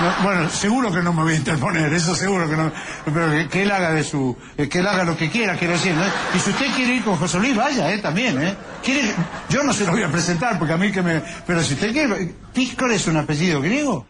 No, 0.00 0.10
bueno, 0.24 0.48
seguro 0.48 0.90
que 0.90 1.02
no 1.02 1.12
me 1.12 1.22
voy 1.24 1.34
a 1.34 1.36
interponer, 1.36 1.92
eso 1.92 2.14
seguro 2.14 2.48
que 2.48 2.56
no. 2.56 2.72
Pero 3.04 3.50
que, 3.50 3.62
él 3.64 3.70
haga 3.70 3.90
de 3.92 4.02
su, 4.02 4.34
que 4.56 4.78
él 4.78 4.86
haga 4.86 5.04
lo 5.04 5.14
que 5.14 5.28
quiera, 5.28 5.56
quiero 5.56 5.74
decir. 5.74 5.92
¿no? 5.94 6.02
Y 6.34 6.38
si 6.38 6.48
usted 6.50 6.74
quiere 6.74 6.94
ir 6.94 7.04
con 7.04 7.16
José 7.16 7.29
Luis, 7.38 7.56
vaya, 7.56 7.92
eh, 7.92 7.98
también, 7.98 8.42
eh. 8.42 8.54
¿Quiere, 8.82 9.14
yo 9.48 9.62
no 9.62 9.72
se 9.72 9.84
lo 9.84 9.92
voy 9.92 10.02
a 10.02 10.10
presentar 10.10 10.58
porque 10.58 10.74
a 10.74 10.76
mí 10.76 10.90
que 10.90 11.02
me, 11.02 11.22
pero 11.46 11.62
si 11.62 11.74
usted 11.74 11.92
quiere, 11.92 12.34
Píscor 12.52 12.90
es 12.92 13.06
un 13.06 13.16
apellido 13.16 13.60
griego. 13.60 14.06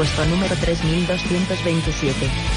Puesto 0.00 0.24
número 0.24 0.56
3227. 0.56 2.49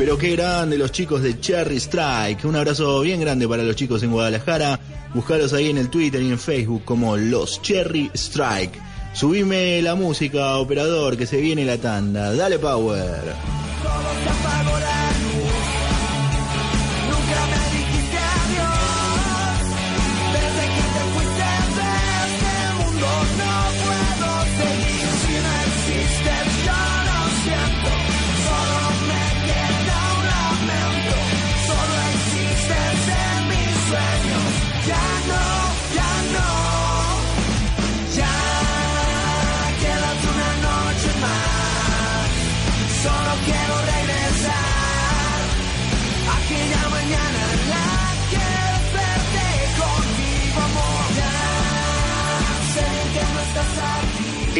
Pero 0.00 0.16
qué 0.16 0.30
grande 0.34 0.78
los 0.78 0.92
chicos 0.92 1.22
de 1.22 1.38
Cherry 1.38 1.76
Strike. 1.76 2.46
Un 2.46 2.56
abrazo 2.56 3.02
bien 3.02 3.20
grande 3.20 3.46
para 3.46 3.62
los 3.62 3.76
chicos 3.76 4.02
en 4.02 4.10
Guadalajara. 4.10 4.80
Buscaros 5.12 5.52
ahí 5.52 5.68
en 5.68 5.76
el 5.76 5.90
Twitter 5.90 6.22
y 6.22 6.30
en 6.30 6.38
Facebook 6.38 6.86
como 6.86 7.18
los 7.18 7.60
Cherry 7.60 8.10
Strike. 8.14 8.80
Subime 9.12 9.82
la 9.82 9.94
música, 9.96 10.56
operador, 10.56 11.18
que 11.18 11.26
se 11.26 11.38
viene 11.38 11.66
la 11.66 11.76
tanda. 11.76 12.32
Dale 12.32 12.58
power. 12.58 13.69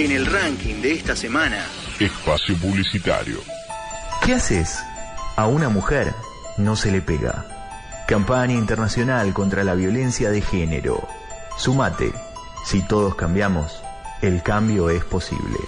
En 0.04 0.12
el 0.12 0.26
ranking 0.26 0.80
de 0.80 0.92
esta 0.92 1.14
semana, 1.14 1.66
Espacio 1.98 2.56
publicitario. 2.56 3.40
¿Qué 4.24 4.34
haces? 4.34 4.78
A 5.36 5.46
una 5.46 5.68
mujer 5.68 6.14
no 6.56 6.74
se 6.74 6.90
le 6.90 7.02
pega. 7.02 7.44
Campaña 8.06 8.54
internacional 8.54 9.34
contra 9.34 9.62
la 9.62 9.74
violencia 9.74 10.30
de 10.30 10.40
género. 10.40 11.06
Sumate. 11.58 12.12
Si 12.64 12.80
todos 12.82 13.14
cambiamos, 13.14 13.82
el 14.22 14.42
cambio 14.42 14.88
es 14.88 15.04
posible. 15.04 15.58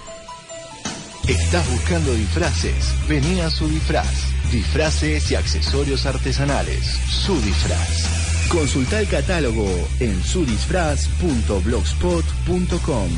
¿Estás 1.27 1.69
buscando 1.71 2.11
disfraces? 2.13 2.95
Vení 3.07 3.39
a 3.41 3.51
su 3.51 3.67
disfraz. 3.67 4.31
Disfraces 4.51 5.29
y 5.31 5.35
accesorios 5.35 6.07
artesanales. 6.07 6.83
Su 6.85 7.39
disfraz. 7.39 8.47
Consulta 8.49 8.99
el 8.99 9.07
catálogo 9.07 9.67
en 9.99 10.23
sudisfraz.blogspot.com. 10.23 13.09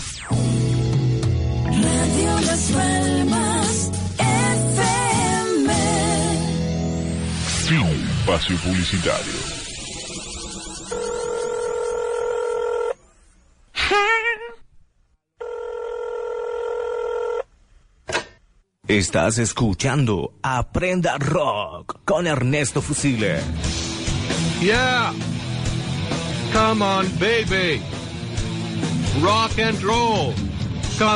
Radio 1.70 2.40
Las 2.40 2.70
Palmas 2.70 3.67
espacio 8.28 8.58
publicitario. 8.58 9.32
Estás 18.86 19.38
escuchando 19.38 20.34
Aprenda 20.42 21.16
Rock 21.16 22.00
con 22.04 22.26
Ernesto 22.26 22.82
Fusile. 22.82 23.40
Yeah. 24.60 25.14
Come 26.52 26.84
on, 26.84 27.06
baby. 27.18 27.80
Rock 29.22 29.58
and 29.58 29.80
roll. 29.82 30.34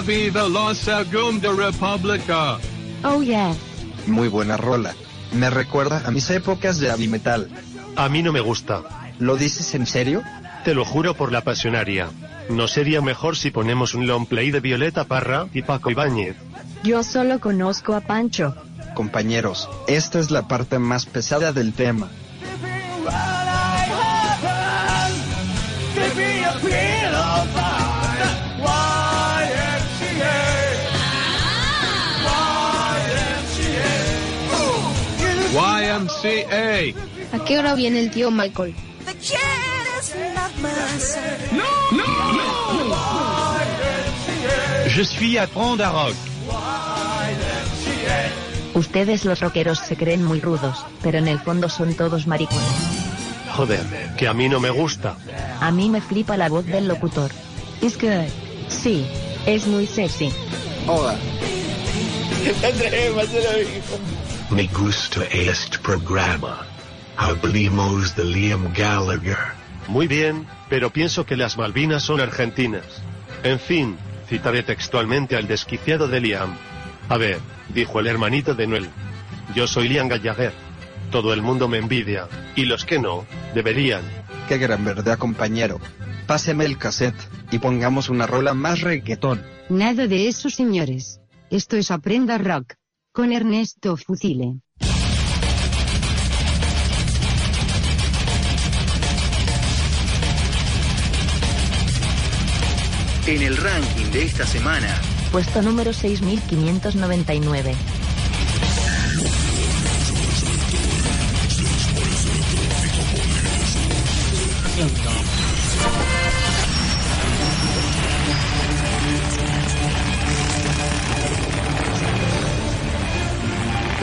Viva 0.06 0.48
la 0.48 0.74
Segunda 0.74 1.52
República. 1.52 2.58
Oh, 3.04 3.20
yes. 3.20 3.56
Muy 4.06 4.28
buena 4.28 4.56
rola. 4.56 4.94
Me 5.32 5.50
recuerda 5.50 6.02
a 6.04 6.10
mis 6.10 6.28
épocas 6.30 6.78
de 6.78 6.88
heavy 6.88 7.08
metal. 7.08 7.48
A 7.96 8.08
mí 8.08 8.22
no 8.22 8.32
me 8.32 8.40
gusta. 8.40 8.82
¿Lo 9.18 9.36
dices 9.36 9.74
en 9.74 9.86
serio? 9.86 10.22
Te 10.64 10.74
lo 10.74 10.84
juro 10.84 11.14
por 11.14 11.32
la 11.32 11.42
pasionaria. 11.42 12.08
¿No 12.48 12.68
sería 12.68 13.00
mejor 13.00 13.36
si 13.36 13.50
ponemos 13.50 13.94
un 13.94 14.06
long 14.06 14.26
play 14.26 14.50
de 14.50 14.60
Violeta 14.60 15.04
Parra 15.04 15.46
y 15.52 15.62
Paco 15.62 15.90
Ibáñez? 15.90 16.36
Yo 16.82 17.02
solo 17.02 17.40
conozco 17.40 17.94
a 17.94 18.00
Pancho. 18.00 18.54
Compañeros, 18.94 19.68
esta 19.86 20.18
es 20.18 20.30
la 20.30 20.48
parte 20.48 20.78
más 20.78 21.06
pesada 21.06 21.52
del 21.52 21.72
tema. 21.72 22.10
YMCA. 36.22 37.36
¿A 37.36 37.44
qué 37.44 37.58
hora 37.58 37.74
viene 37.74 38.00
el 38.00 38.10
tío 38.10 38.30
Michael? 38.30 38.74
No, 41.52 41.64
no, 41.90 42.04
no. 42.32 43.32
Je 44.88 45.02
suis 45.02 45.38
à 45.38 45.46
Prendre 45.46 45.84
Rock. 45.84 46.14
Ustedes 48.74 49.24
los 49.24 49.40
rockeros 49.40 49.78
se 49.78 49.96
creen 49.96 50.24
muy 50.24 50.40
rudos, 50.40 50.84
pero 51.02 51.18
en 51.18 51.28
el 51.28 51.38
fondo 51.38 51.68
son 51.68 51.94
todos 51.94 52.26
maricones. 52.26 52.62
Joder, 53.56 53.80
que 54.16 54.28
a 54.28 54.34
mí 54.34 54.48
no 54.48 54.60
me 54.60 54.70
gusta. 54.70 55.16
A 55.60 55.70
mí 55.70 55.90
me 55.90 56.00
flipa 56.00 56.36
la 56.36 56.48
voz 56.48 56.64
del 56.66 56.88
locutor. 56.88 57.30
Es 57.80 57.96
que... 57.96 58.28
Sí, 58.68 59.06
es 59.46 59.66
muy 59.66 59.86
sexy. 59.86 60.32
Hola. 60.86 61.16
Me 64.54 64.66
gusta 64.66 65.24
este 65.30 65.78
programa. 65.78 66.66
Hablemos 67.16 68.14
de 68.14 68.24
Liam 68.24 68.70
Gallagher. 68.74 69.38
Muy 69.88 70.06
bien, 70.06 70.46
pero 70.68 70.90
pienso 70.90 71.24
que 71.24 71.36
las 71.36 71.56
Malvinas 71.56 72.02
son 72.02 72.20
argentinas. 72.20 72.84
En 73.44 73.58
fin, 73.58 73.96
citaré 74.28 74.62
textualmente 74.62 75.36
al 75.36 75.48
desquiciado 75.48 76.06
de 76.06 76.20
Liam. 76.20 76.54
A 77.08 77.16
ver, 77.16 77.38
dijo 77.74 77.98
el 77.98 78.06
hermanito 78.06 78.54
de 78.54 78.66
Noel. 78.66 78.90
Yo 79.54 79.66
soy 79.66 79.88
Liam 79.88 80.08
Gallagher. 80.08 80.52
Todo 81.10 81.32
el 81.32 81.40
mundo 81.40 81.66
me 81.66 81.78
envidia. 81.78 82.28
Y 82.54 82.66
los 82.66 82.84
que 82.84 82.98
no, 82.98 83.24
deberían. 83.54 84.02
Qué 84.48 84.58
gran 84.58 84.84
verdad, 84.84 85.16
compañero. 85.16 85.80
Páseme 86.26 86.66
el 86.66 86.76
cassette 86.76 87.28
y 87.50 87.58
pongamos 87.58 88.10
una 88.10 88.26
rola 88.26 88.52
más 88.52 88.82
reggaetón. 88.82 89.42
Nada 89.70 90.06
de 90.06 90.28
eso, 90.28 90.50
señores. 90.50 91.20
Esto 91.48 91.78
es 91.78 91.90
Aprenda 91.90 92.36
Rock. 92.36 92.74
Con 93.14 93.30
Ernesto 93.30 93.98
Fusile. 93.98 94.62
En 103.26 103.42
el 103.42 103.56
ranking 103.58 104.10
de 104.12 104.24
esta 104.24 104.46
semana, 104.46 104.98
Puesto 105.30 105.60
número 105.60 105.92
6599. 105.92 107.74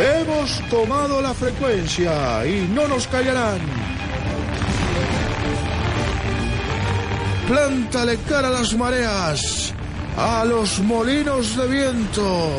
Hemos 0.01 0.61
tomado 0.69 1.21
la 1.21 1.33
frecuencia 1.33 2.45
y 2.45 2.69
no 2.73 2.87
nos 2.87 3.05
callarán. 3.07 3.59
Plántale 7.49 8.17
cara 8.29 8.47
a 8.47 8.51
las 8.51 8.77
mareas, 8.77 9.73
a 10.15 10.45
los 10.45 10.79
molinos 10.79 11.57
de 11.57 11.67
viento, 11.67 12.49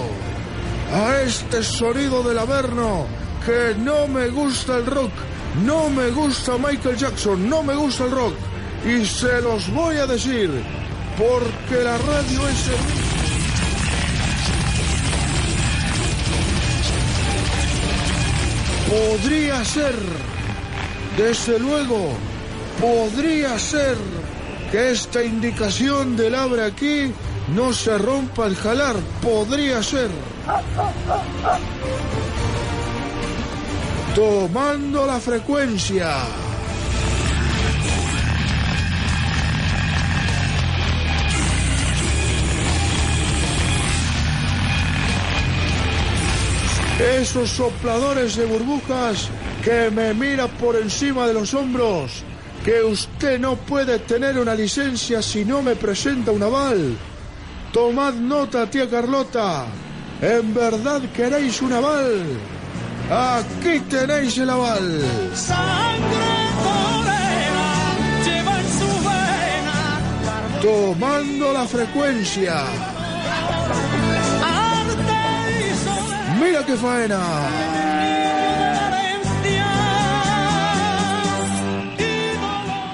a 0.93 1.23
este 1.23 1.63
sonido 1.63 2.23
del 2.23 2.39
averno 2.39 3.07
que 3.47 3.75
no 3.79 4.07
me 4.07 4.29
gusta 4.29 4.77
el 4.77 4.85
rock, 4.85 5.13
no 5.65 5.89
me 5.89 6.11
gusta 6.11 6.59
Michael 6.59 6.97
Jackson, 6.97 7.49
no 7.49 7.63
me 7.63 7.75
gusta 7.75 8.05
el 8.05 8.11
rock. 8.11 8.35
Y 8.85 9.07
se 9.07 9.41
los 9.41 9.73
voy 9.73 9.97
a 9.97 10.07
decir, 10.07 10.51
porque 11.17 11.85
la 11.85 11.97
radio 11.97 12.49
es 12.49 13.10
Podría 18.91 19.65
ser, 19.65 19.95
desde 21.17 21.61
luego, 21.61 22.09
podría 22.81 23.57
ser 23.57 23.97
que 24.73 24.91
esta 24.91 25.23
indicación 25.23 26.17
del 26.17 26.35
abre 26.35 26.65
aquí 26.65 27.13
no 27.55 27.73
se 27.73 27.97
rompa 27.99 28.47
al 28.47 28.57
jalar. 28.57 28.97
Podría 29.23 29.81
ser. 29.81 30.11
Tomando 34.17 35.07
la 35.07 35.21
frecuencia. 35.21 36.50
Esos 47.01 47.49
sopladores 47.49 48.37
de 48.37 48.45
burbujas 48.45 49.31
que 49.65 49.91
me 49.91 50.13
mira 50.13 50.49
por 50.49 50.77
encima 50.77 51.27
de 51.27 51.33
los 51.33 51.55
hombros, 51.55 52.23
que 52.63 52.83
usted 52.83 53.41
no 53.41 53.57
puede 53.57 54.01
tener 54.01 54.39
una 54.39 54.55
licencia 54.55 55.23
si 55.23 55.45
no 55.47 55.63
me 55.63 55.77
presenta 55.77 56.31
un 56.31 56.43
aval. 56.43 56.97
Tomad 57.73 58.15
nota, 58.15 58.69
tía 58.69 58.89
Carlota. 58.89 59.65
¿En 60.21 60.53
verdad 60.53 61.01
queréis 61.17 61.63
un 61.63 61.73
aval? 61.73 62.23
Aquí 63.11 63.81
tenéis 63.89 64.37
el 64.37 64.51
aval. 64.51 65.01
Sangre 65.35 66.31
morena 66.63 67.97
lleva 68.25 68.61
en 68.61 68.69
su 68.79 69.09
vena 69.09 70.61
Tomando 70.61 71.53
la 71.55 71.67
frecuencia. 71.67 72.90
Mira 76.41 76.65
qué 76.65 76.77
faena. 76.77 77.21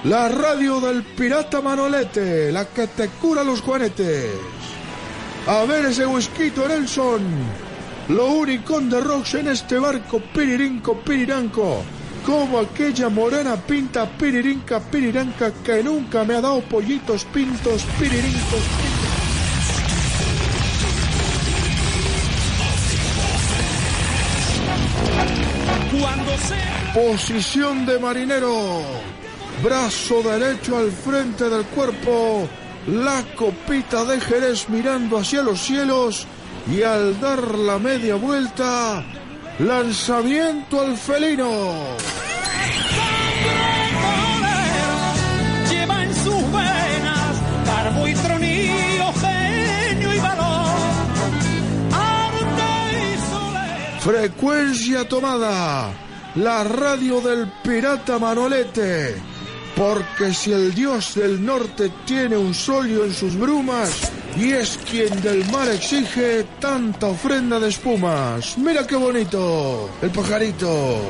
La 0.04 0.28
radio 0.28 0.80
del 0.80 1.02
pirata 1.02 1.60
Manolete, 1.60 2.52
la 2.52 2.64
que 2.66 2.86
te 2.88 3.08
cura 3.08 3.42
los 3.44 3.60
juanetes. 3.60 4.30
A 5.46 5.64
ver 5.64 5.86
ese 5.86 6.06
whisky 6.06 6.52
Nelson. 6.56 7.22
Lo 8.08 8.26
único 8.26 8.80
de 8.80 9.00
rocks 9.00 9.34
en 9.34 9.48
este 9.48 9.78
barco, 9.78 10.20
piririnco, 10.20 11.00
piriranco. 11.00 11.82
Como 12.24 12.58
aquella 12.58 13.08
morena 13.08 13.56
pinta 13.56 14.06
piririnca, 14.06 14.80
piriranca 14.80 15.52
que 15.64 15.82
nunca 15.82 16.24
me 16.24 16.34
ha 16.34 16.40
dado 16.40 16.60
pollitos 16.62 17.24
pintos, 17.26 17.84
piririncos. 17.98 19.05
Cuando 25.90 26.32
Posición 26.94 27.86
de 27.86 27.98
marinero. 27.98 28.82
Brazo 29.62 30.22
derecho 30.22 30.78
al 30.78 30.90
frente 30.90 31.48
del 31.48 31.64
cuerpo. 31.66 32.48
La 32.86 33.22
copita 33.34 34.04
de 34.04 34.20
Jerez 34.20 34.68
mirando 34.68 35.18
hacia 35.18 35.42
los 35.42 35.60
cielos. 35.60 36.26
Y 36.70 36.82
al 36.82 37.20
dar 37.20 37.42
la 37.54 37.78
media 37.78 38.16
vuelta, 38.16 39.04
lanzamiento 39.58 40.80
al 40.80 40.96
felino. 40.96 41.96
Frecuencia 54.06 55.08
tomada. 55.08 55.92
La 56.36 56.62
radio 56.62 57.20
del 57.20 57.50
pirata 57.64 58.20
Manolete. 58.20 59.16
Porque 59.74 60.32
si 60.32 60.52
el 60.52 60.72
dios 60.72 61.16
del 61.16 61.44
norte 61.44 61.90
tiene 62.04 62.36
un 62.36 62.54
solio 62.54 63.04
en 63.04 63.12
sus 63.12 63.36
brumas 63.36 64.12
y 64.36 64.52
es 64.52 64.78
quien 64.88 65.20
del 65.22 65.44
mar 65.50 65.66
exige 65.66 66.44
tanta 66.60 67.08
ofrenda 67.08 67.58
de 67.58 67.68
espumas. 67.68 68.56
Mira 68.58 68.86
qué 68.86 68.94
bonito, 68.94 69.90
el 70.00 70.10
pajarito. 70.10 71.00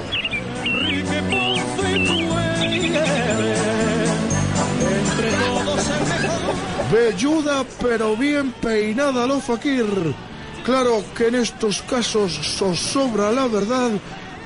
Velluda 6.91 7.63
pero 7.79 8.17
bien 8.17 8.53
peinada 8.53 9.27
lo 9.27 9.39
fakir. 9.39 9.85
Claro 10.67 11.05
que 11.17 11.29
en 11.29 11.37
estos 11.37 11.81
casos 11.83 12.33
zozobra 12.59 13.31
la 13.31 13.47
verdad, 13.47 13.93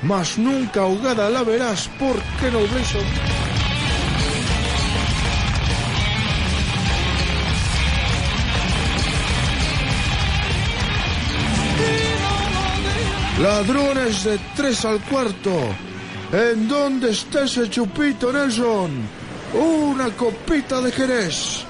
mas 0.03 0.37
nunca 0.37 0.83
ahogada 0.83 1.31
la 1.31 1.43
verás 1.43 1.89
porque 1.99 2.51
nobleza. 2.53 2.99
Ladrones 13.41 14.25
de 14.25 14.39
tres 14.55 14.85
al 14.85 15.01
cuarto. 15.01 15.51
¿En 16.33 16.69
dónde 16.69 17.13
está 17.13 17.45
ese 17.45 17.71
chupito, 17.71 18.31
Nelson? 18.31 18.91
una 19.55 20.11
copita 20.11 20.83
de 20.83 20.93
Jerez. 20.93 21.70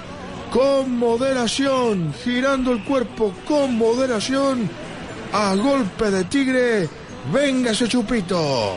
Con 0.50 0.98
moderación, 0.98 2.12
girando 2.24 2.72
el 2.72 2.84
cuerpo 2.84 3.32
con 3.46 3.76
moderación, 3.76 4.68
a 5.32 5.54
golpe 5.54 6.10
de 6.10 6.24
tigre, 6.24 6.88
venga 7.32 7.70
ese 7.70 7.86
chupito. 7.88 8.76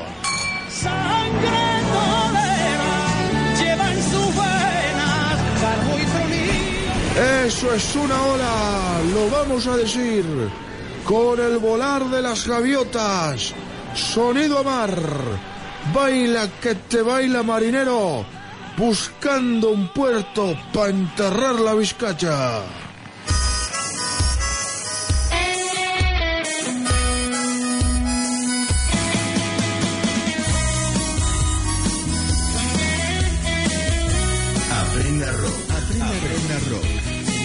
Sangre. 0.70 1.64
Eso 7.46 7.72
es 7.74 7.96
una 7.96 8.20
ola, 8.24 9.02
lo 9.14 9.30
vamos 9.30 9.68
a 9.68 9.78
decir, 9.78 10.26
con 11.06 11.40
el 11.40 11.60
volar 11.60 12.06
de 12.06 12.22
las 12.22 12.48
gaviotas. 12.48 13.54
Sonido 13.94 14.60
a 14.60 14.64
mar, 14.64 14.98
baila 15.94 16.48
que 16.60 16.74
te 16.74 17.04
baila 17.04 17.44
marinero, 17.44 18.26
buscando 18.78 19.70
un 19.70 19.88
puerto 19.90 20.56
para 20.74 20.90
enterrar 20.90 21.56
la 21.60 21.74
vizcacha. 21.76 22.62
Aprenda 34.82 35.32
rock. 35.32 35.54
Aprenda, 35.72 36.56
rock. 36.70 36.86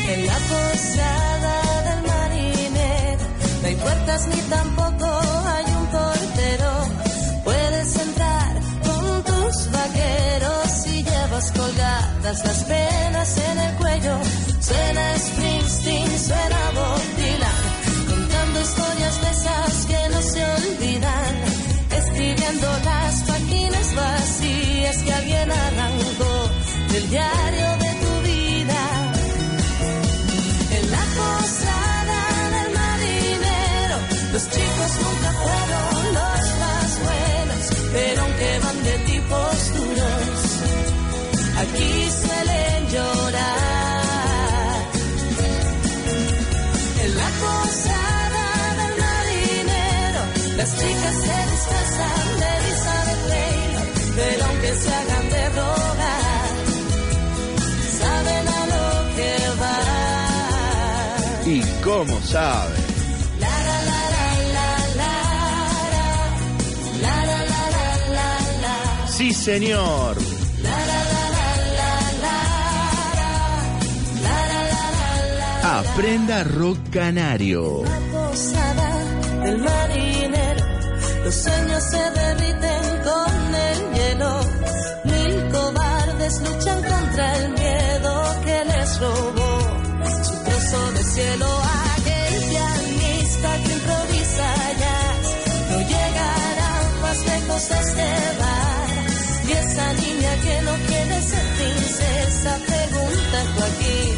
En 0.09 0.27
la 0.27 0.39
posada 0.39 1.83
del 1.85 2.03
marinero 2.09 3.27
no 3.61 3.69
hay 3.69 3.77
puertas 3.77 4.27
ni 4.29 4.41
tampoco 4.43 5.28
colgadas 12.29 12.45
las 12.45 12.65
penas 12.65 13.39
en 13.39 13.59
el 13.59 13.75
cuello. 13.77 14.19
Suena 14.61 15.19
Springsteen, 15.19 16.19
suena 16.19 16.71
Bob 16.75 17.01
contando 18.09 18.61
historias 18.61 19.21
de 19.21 19.31
esas 19.31 19.87
que 19.87 20.09
no 20.11 20.23
se 20.23 20.45
olvidan. 20.45 21.35
Escribiendo 21.91 22.67
las 22.85 23.23
páginas 23.23 23.95
vacías 23.95 24.97
que 24.99 25.13
alguien 25.13 25.51
arrancó 25.51 26.51
del 26.93 27.11
diario 27.11 27.48
Chicas 50.77 51.17
se 51.25 51.39
disfrazan 51.51 52.29
de 52.41 52.49
Elizabeth 52.59 53.23
Taylor, 53.29 53.87
pero 54.17 54.45
aunque 54.47 54.71
se 54.75 54.95
hagan 54.95 55.27
de 55.31 55.45
droga, 55.51 56.15
saben 58.01 58.49
a 58.49 58.67
lo 58.73 58.87
que 59.17 59.33
va. 59.61 59.79
¿Y 61.47 61.61
cómo 61.83 62.21
saben? 62.23 62.89
Sí, 69.19 69.35
señor. 69.35 70.17
Aprenda 75.65 76.45
rock 76.45 76.79
canario 76.93 77.83
los 81.29 81.35
sueños 81.35 81.85
se 81.85 82.11
derriten 82.21 82.85
con 83.05 83.55
el 83.55 83.79
hielo. 83.95 84.41
Mil 85.05 85.53
cobardes 85.53 86.41
luchan 86.41 86.81
contra 86.83 87.37
el 87.37 87.53
miedo 87.53 88.13
que 88.47 88.65
les 88.65 89.01
robó. 89.01 89.53
Su 90.25 90.35
trozo 90.45 90.93
de 90.93 91.05
cielo 91.05 91.49
aquel 91.97 92.35
pianista 92.49 93.49
que 93.63 93.73
improvisa 93.79 94.49
jazz 94.81 95.27
no 95.71 95.79
llegará 95.93 96.73
más 97.03 97.19
lejos 97.27 97.69
de 97.69 97.79
este 97.87 98.09
bar 98.41 98.89
y 99.49 99.53
esa 99.53 99.93
niña 100.05 100.33
que 100.45 100.63
no 100.63 100.75
quiere 100.89 101.23
ser 101.31 101.47
princesa 101.59 102.59
pregunta 102.67 103.39
Joaquín 103.55 104.18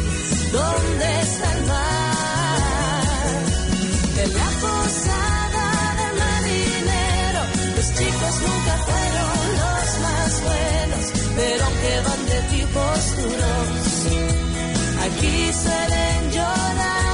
aquí 15.21 15.53
suelen 15.53 16.31
llorar. 16.31 17.11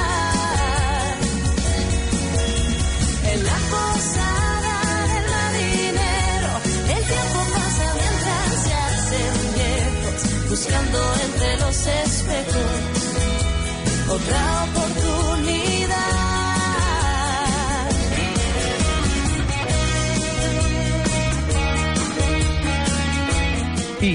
En 3.31 3.39
la 3.43 3.57
posada 3.73 4.75
del 5.11 5.25
marinero, 5.35 6.53
el 6.95 7.01
tiempo 7.11 7.39
pasa 7.55 7.85
mientras 8.01 8.47
se 8.63 8.73
hacen 8.85 9.33
viejos, 9.55 10.19
buscando 10.49 10.99
entre 11.25 11.36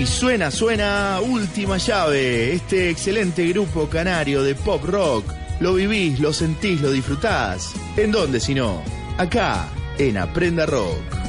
Y 0.02 0.06
suena, 0.06 0.50
suena 0.50 1.20
Última 1.20 1.76
Llave, 1.76 2.54
este 2.54 2.90
excelente 2.90 3.46
grupo 3.46 3.88
canario 3.88 4.42
de 4.42 4.56
pop 4.56 4.82
rock. 4.84 5.32
Lo 5.60 5.74
vivís, 5.74 6.18
lo 6.18 6.32
sentís, 6.32 6.80
lo 6.80 6.90
disfrutás. 6.90 7.72
¿En 7.96 8.10
dónde 8.10 8.40
si 8.40 8.52
no? 8.52 8.82
Acá, 9.16 9.68
en 9.98 10.18
Aprenda 10.18 10.66
Rock. 10.66 11.21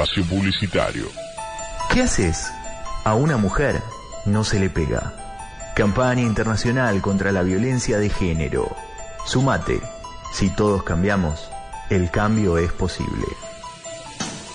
Espacio 0.00 0.24
publicitario. 0.24 1.12
¿Qué 1.92 2.00
haces? 2.00 2.50
A 3.04 3.16
una 3.16 3.36
mujer 3.36 3.82
no 4.24 4.44
se 4.44 4.58
le 4.58 4.70
pega. 4.70 5.12
Campaña 5.76 6.22
internacional 6.22 7.02
contra 7.02 7.32
la 7.32 7.42
violencia 7.42 7.98
de 7.98 8.08
género. 8.08 8.74
Sumate. 9.26 9.78
Si 10.32 10.48
todos 10.48 10.84
cambiamos, 10.84 11.50
el 11.90 12.10
cambio 12.10 12.56
es 12.56 12.72
posible. 12.72 13.26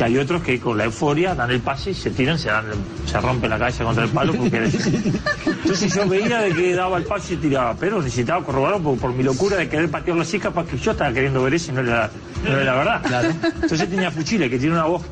Y 0.00 0.02
hay 0.02 0.16
otros 0.16 0.42
que 0.42 0.58
con 0.58 0.78
la 0.78 0.84
euforia 0.84 1.34
dan 1.34 1.50
el 1.50 1.60
pase 1.60 1.90
y 1.90 1.94
se 1.94 2.10
tiran, 2.10 2.38
se, 2.38 2.48
dan, 2.48 2.64
se 3.04 3.20
rompen 3.20 3.50
la 3.50 3.58
cabeza 3.58 3.84
contra 3.84 4.04
el 4.04 4.08
palo. 4.10 4.32
Porque... 4.34 4.56
Entonces 5.46 5.94
yo 5.94 6.08
veía 6.08 6.40
de 6.40 6.54
que 6.54 6.74
daba 6.74 6.96
el 6.96 7.04
pase 7.04 7.34
y 7.34 7.36
tiraba, 7.36 7.76
pero 7.78 8.00
necesitaba 8.00 8.42
corroborarlo 8.42 8.82
por, 8.82 8.98
por 8.98 9.12
mi 9.12 9.22
locura 9.22 9.58
de 9.58 9.68
querer 9.68 9.90
patear 9.90 10.16
la 10.16 10.24
chica 10.24 10.50
para 10.52 10.66
que 10.66 10.78
yo 10.78 10.92
estaba 10.92 11.12
queriendo 11.12 11.42
ver 11.42 11.52
eso 11.52 11.70
y 11.70 11.74
no 11.74 11.82
era, 11.82 12.10
no 12.44 12.50
era 12.58 12.64
la 12.64 12.74
verdad. 13.00 13.34
Entonces 13.62 13.90
tenía 13.90 14.10
Fuchile 14.10 14.48
que 14.48 14.58
tiene 14.58 14.74
una 14.74 14.84
voz. 14.86 15.02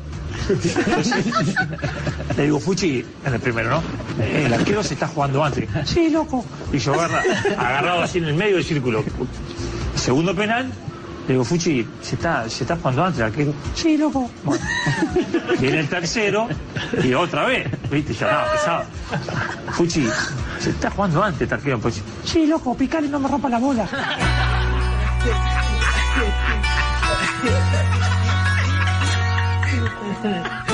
Entonces, 0.49 1.25
le 2.35 2.43
digo, 2.43 2.59
Fuchi, 2.59 3.05
en 3.25 3.33
el 3.33 3.39
primero, 3.39 3.69
¿no? 3.69 3.83
"Eh, 4.23 4.45
El 4.47 4.53
arquero 4.53 4.81
se 4.83 4.95
está 4.95 5.07
jugando 5.07 5.43
antes. 5.43 5.69
Sí, 5.85 6.09
loco. 6.09 6.43
Y 6.73 6.79
yo 6.79 6.93
agarra, 6.95 7.21
agarrado 7.57 8.01
así 8.01 8.17
en 8.17 8.25
el 8.25 8.33
medio 8.33 8.55
del 8.55 8.65
círculo. 8.65 9.03
Segundo 9.95 10.33
penal, 10.35 10.71
le 11.29 11.35
digo, 11.35 11.45
Fuchi, 11.45 11.87
se 12.01 12.15
está, 12.15 12.49
se 12.49 12.63
está 12.63 12.75
jugando 12.75 13.05
antes 13.05 13.21
arquero. 13.21 13.53
Sí, 13.75 13.97
loco. 13.97 14.29
Bueno. 14.43 14.65
Viene 15.59 15.81
el 15.81 15.87
tercero 15.87 16.47
y 17.03 17.13
otra 17.13 17.45
vez, 17.45 17.67
¿viste? 17.91 18.15
Ya 18.15 18.31
nada, 18.31 18.51
pesado. 18.51 18.83
Fuchi, 19.73 20.07
se 20.59 20.71
está 20.71 20.89
jugando 20.89 21.23
antes 21.23 21.51
arquero. 21.51 21.79
Pues, 21.79 22.01
sí, 22.23 22.47
loco, 22.47 22.75
picale 22.75 23.05
y 23.05 23.09
no 23.11 23.19
me 23.19 23.27
rompa 23.27 23.47
la 23.47 23.59
bola. 23.59 23.87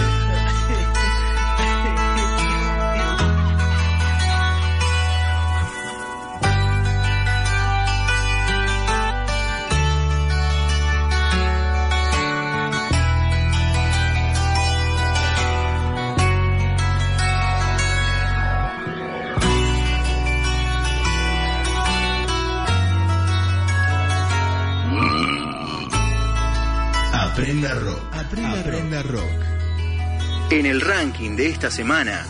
Aprenda, 28.65 29.03
rock. 29.03 30.49
En 30.49 30.65
el 30.65 30.81
ranking 30.81 31.35
de 31.35 31.49
esta 31.49 31.69
semana. 31.69 32.25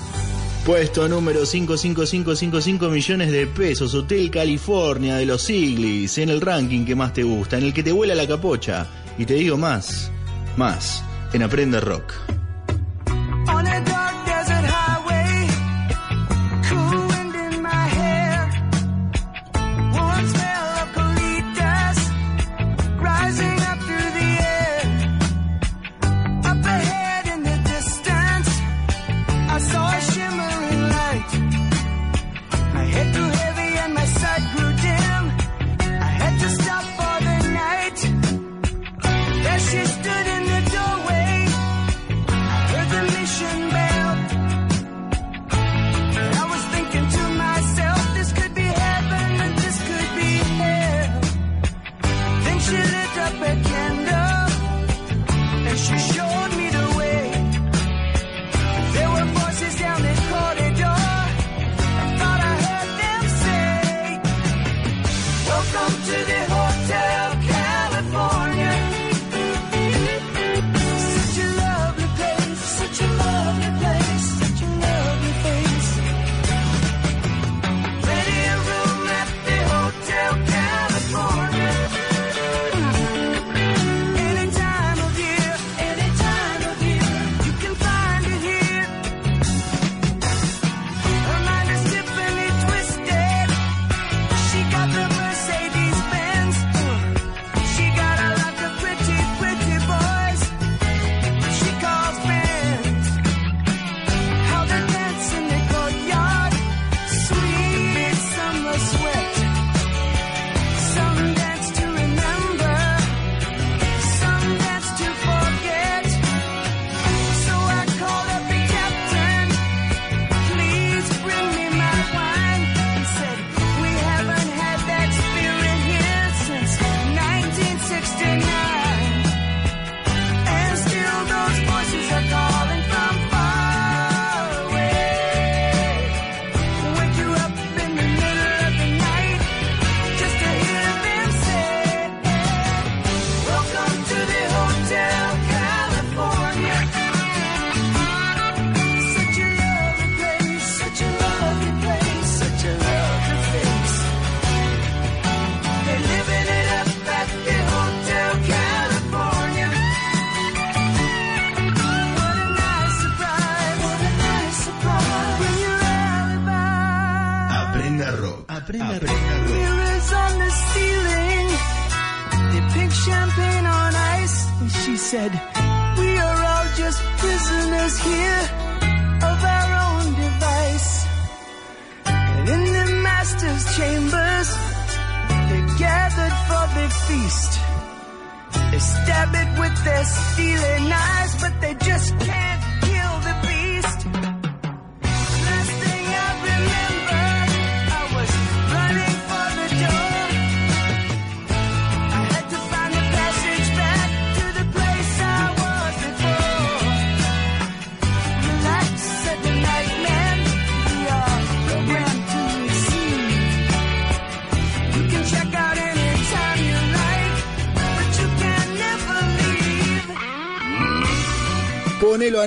Puesto 0.65 1.07
número 1.07 1.45
55555 1.45 2.89
millones 2.89 3.31
de 3.31 3.47
pesos, 3.47 3.93
Hotel 3.93 4.29
California 4.29 5.15
de 5.15 5.25
los 5.25 5.49
Iglis, 5.49 6.17
en 6.17 6.29
el 6.29 6.41
ranking 6.41 6.83
que 6.83 6.93
más 6.93 7.13
te 7.13 7.23
gusta, 7.23 7.57
en 7.57 7.63
el 7.63 7.73
que 7.73 7.83
te 7.83 7.93
vuela 7.93 8.13
la 8.15 8.27
capocha. 8.27 8.85
Y 9.17 9.25
te 9.25 9.35
digo 9.35 9.55
más, 9.55 10.11
más, 10.57 11.05
en 11.31 11.41
Aprenda 11.41 11.79
Rock. 11.79 12.13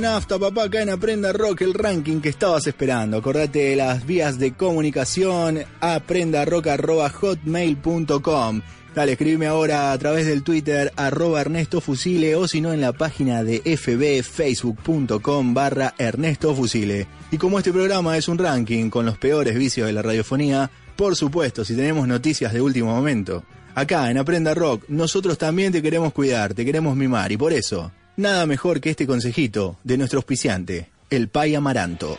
Nafta, 0.00 0.38
papá, 0.38 0.64
acá 0.64 0.82
en 0.82 0.90
Aprenda 0.90 1.32
Rock, 1.32 1.62
el 1.62 1.72
ranking 1.74 2.20
que 2.20 2.28
estabas 2.28 2.66
esperando. 2.66 3.16
Acordate 3.16 3.70
de 3.70 3.76
las 3.76 4.04
vías 4.06 4.38
de 4.38 4.52
comunicación, 4.52 5.60
aprendarock.hotmail.com. 5.80 8.60
Dale, 8.94 9.12
escribime 9.12 9.46
ahora 9.46 9.92
a 9.92 9.98
través 9.98 10.26
del 10.26 10.42
Twitter, 10.42 10.92
arroba 10.96 11.40
Ernesto 11.40 11.80
Fusile, 11.80 12.36
o 12.36 12.46
si 12.46 12.60
no 12.60 12.72
en 12.72 12.80
la 12.80 12.92
página 12.92 13.42
de 13.42 13.60
fbfacebook.com 13.60 15.54
barra 15.54 15.94
Ernesto 15.98 16.54
Fusile. 16.54 17.06
Y 17.30 17.38
como 17.38 17.58
este 17.58 17.72
programa 17.72 18.16
es 18.16 18.28
un 18.28 18.38
ranking 18.38 18.90
con 18.90 19.06
los 19.06 19.18
peores 19.18 19.58
vicios 19.58 19.86
de 19.86 19.92
la 19.92 20.02
radiofonía, 20.02 20.70
por 20.96 21.16
supuesto, 21.16 21.64
si 21.64 21.76
tenemos 21.76 22.08
noticias 22.08 22.52
de 22.52 22.60
último 22.60 22.94
momento, 22.94 23.44
acá 23.74 24.10
en 24.10 24.18
Aprenda 24.18 24.54
Rock, 24.54 24.84
nosotros 24.88 25.38
también 25.38 25.72
te 25.72 25.82
queremos 25.82 26.12
cuidar, 26.12 26.54
te 26.54 26.64
queremos 26.64 26.96
mimar, 26.96 27.30
y 27.32 27.36
por 27.36 27.52
eso, 27.52 27.92
nada 28.18 28.44
mejor 28.46 28.80
que 28.80 28.90
este 28.90 29.06
consejito 29.06 29.78
de 29.84 29.96
nuestro 29.96 30.18
auspiciante, 30.18 30.90
el 31.08 31.28
Pai 31.28 31.54
Amaranto. 31.54 32.18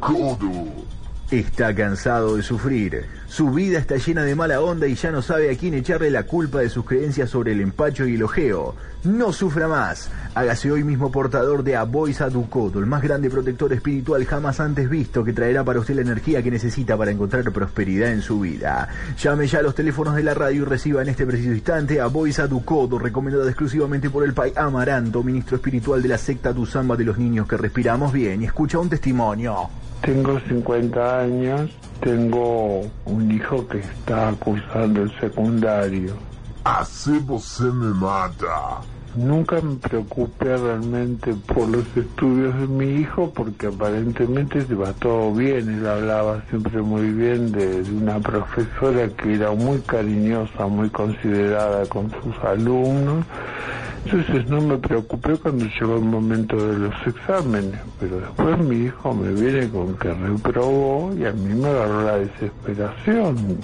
Codo. 0.00 0.85
Está 1.30 1.74
cansado 1.74 2.36
de 2.36 2.42
sufrir. 2.44 3.04
Su 3.26 3.50
vida 3.50 3.80
está 3.80 3.96
llena 3.96 4.22
de 4.22 4.36
mala 4.36 4.60
onda 4.60 4.86
y 4.86 4.94
ya 4.94 5.10
no 5.10 5.22
sabe 5.22 5.50
a 5.50 5.56
quién 5.58 5.74
echarle 5.74 6.08
la 6.08 6.22
culpa 6.22 6.60
de 6.60 6.68
sus 6.68 6.84
creencias 6.84 7.30
sobre 7.30 7.50
el 7.50 7.60
empacho 7.60 8.06
y 8.06 8.14
el 8.14 8.22
ojeo. 8.22 8.76
No 9.02 9.32
sufra 9.32 9.66
más. 9.66 10.08
Hágase 10.36 10.70
hoy 10.70 10.84
mismo 10.84 11.10
portador 11.10 11.64
de 11.64 11.74
Aboisa 11.74 12.30
Ducodo, 12.30 12.78
el 12.78 12.86
más 12.86 13.02
grande 13.02 13.28
protector 13.28 13.72
espiritual 13.72 14.24
jamás 14.24 14.60
antes 14.60 14.88
visto 14.88 15.24
que 15.24 15.32
traerá 15.32 15.64
para 15.64 15.80
usted 15.80 15.96
la 15.96 16.02
energía 16.02 16.44
que 16.44 16.50
necesita 16.52 16.96
para 16.96 17.10
encontrar 17.10 17.50
prosperidad 17.50 18.12
en 18.12 18.22
su 18.22 18.38
vida. 18.38 18.88
Llame 19.20 19.48
ya 19.48 19.58
a 19.58 19.62
los 19.62 19.74
teléfonos 19.74 20.14
de 20.14 20.22
la 20.22 20.34
radio 20.34 20.62
y 20.62 20.64
reciba 20.64 21.02
en 21.02 21.08
este 21.08 21.26
preciso 21.26 21.50
instante 21.50 22.00
a 22.00 22.06
Boisa 22.06 22.46
Ducodo, 22.46 23.00
recomendado 23.00 23.48
exclusivamente 23.48 24.10
por 24.10 24.22
el 24.22 24.32
Pai 24.32 24.52
Amaranto, 24.54 25.24
ministro 25.24 25.56
espiritual 25.56 26.00
de 26.00 26.08
la 26.08 26.18
secta 26.18 26.52
Duzamba 26.52 26.94
de 26.94 27.04
los 27.04 27.18
niños 27.18 27.48
que 27.48 27.56
respiramos 27.56 28.12
bien. 28.12 28.42
Y 28.42 28.44
escucha 28.44 28.78
un 28.78 28.88
testimonio. 28.88 29.85
Tengo 30.06 30.38
50 30.38 31.20
años, 31.20 31.70
tengo 31.98 32.82
un 33.06 33.32
hijo 33.32 33.66
que 33.66 33.78
está 33.78 34.32
cursando 34.38 35.02
el 35.02 35.10
secundario. 35.18 36.14
Así 36.62 37.18
você 37.18 37.64
me 37.64 37.92
mata. 37.92 38.82
Nunca 39.16 39.60
me 39.62 39.76
preocupé 39.76 40.58
realmente 40.58 41.32
por 41.46 41.68
los 41.68 41.84
estudios 41.96 42.54
de 42.60 42.66
mi 42.66 43.00
hijo 43.00 43.32
porque 43.34 43.68
aparentemente 43.68 44.62
va 44.74 44.92
todo 44.92 45.32
bien. 45.32 45.70
Él 45.70 45.86
hablaba 45.86 46.42
siempre 46.50 46.82
muy 46.82 47.10
bien 47.12 47.50
de, 47.50 47.82
de 47.82 47.92
una 47.92 48.20
profesora 48.20 49.08
que 49.08 49.34
era 49.34 49.52
muy 49.52 49.78
cariñosa, 49.80 50.66
muy 50.66 50.90
considerada 50.90 51.86
con 51.86 52.10
sus 52.10 52.36
alumnos. 52.44 53.24
Entonces 54.04 54.48
no 54.48 54.60
me 54.60 54.76
preocupé 54.76 55.36
cuando 55.36 55.64
llegó 55.64 55.96
el 55.96 56.04
momento 56.04 56.56
de 56.56 56.78
los 56.78 56.94
exámenes, 57.06 57.80
pero 57.98 58.20
después 58.20 58.58
mi 58.58 58.84
hijo 58.84 59.14
me 59.14 59.32
viene 59.32 59.68
con 59.70 59.96
que 59.96 60.12
reprobó 60.12 61.12
y 61.18 61.24
a 61.24 61.32
mí 61.32 61.54
me 61.54 61.68
agarró 61.68 62.02
la 62.02 62.18
desesperación. 62.18 63.58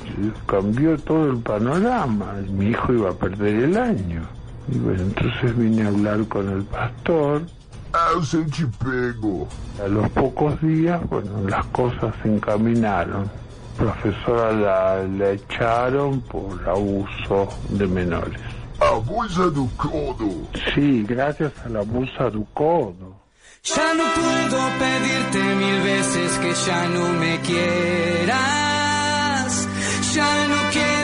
Cambió 0.47 0.97
todo 0.99 1.31
el 1.31 1.39
panorama. 1.39 2.35
Mi 2.51 2.71
hijo 2.71 2.93
iba 2.93 3.11
a 3.11 3.15
perder 3.15 3.55
el 3.65 3.77
año. 3.77 4.42
Y 4.69 4.79
bueno, 4.79 5.03
entonces 5.03 5.57
vine 5.57 5.85
a 5.85 5.89
hablar 5.89 6.27
con 6.29 6.49
el 6.49 6.63
pastor. 6.65 7.43
Chipego. 8.51 9.47
A 9.85 9.89
los 9.89 10.09
pocos 10.11 10.61
días, 10.63 11.01
bueno, 11.09 11.43
las 11.49 11.65
cosas 11.67 12.15
se 12.23 12.29
encaminaron. 12.29 13.31
Profesora 13.77 14.53
la, 14.53 15.03
la 15.05 15.31
echaron 15.33 16.21
por 16.23 16.67
abuso 16.69 17.49
de 17.71 17.87
menores. 17.87 18.41
Abusa 18.81 19.45
do 19.51 19.69
codo. 19.77 20.49
Sí, 20.75 21.05
gracias 21.07 21.53
al 21.65 21.77
abuso 21.77 22.31
do 22.31 22.45
codo. 22.55 23.21
Ya 23.65 23.95
no 23.95 24.05
puedo 24.15 24.59
pedirte 24.79 25.39
mil 25.55 25.83
veces 25.83 26.39
que 26.39 26.53
ya 26.53 26.89
no 26.89 27.09
me 27.21 27.39
quieras. 27.41 28.43
Ya 30.15 30.49
no 30.49 30.57
quiero 30.73 31.02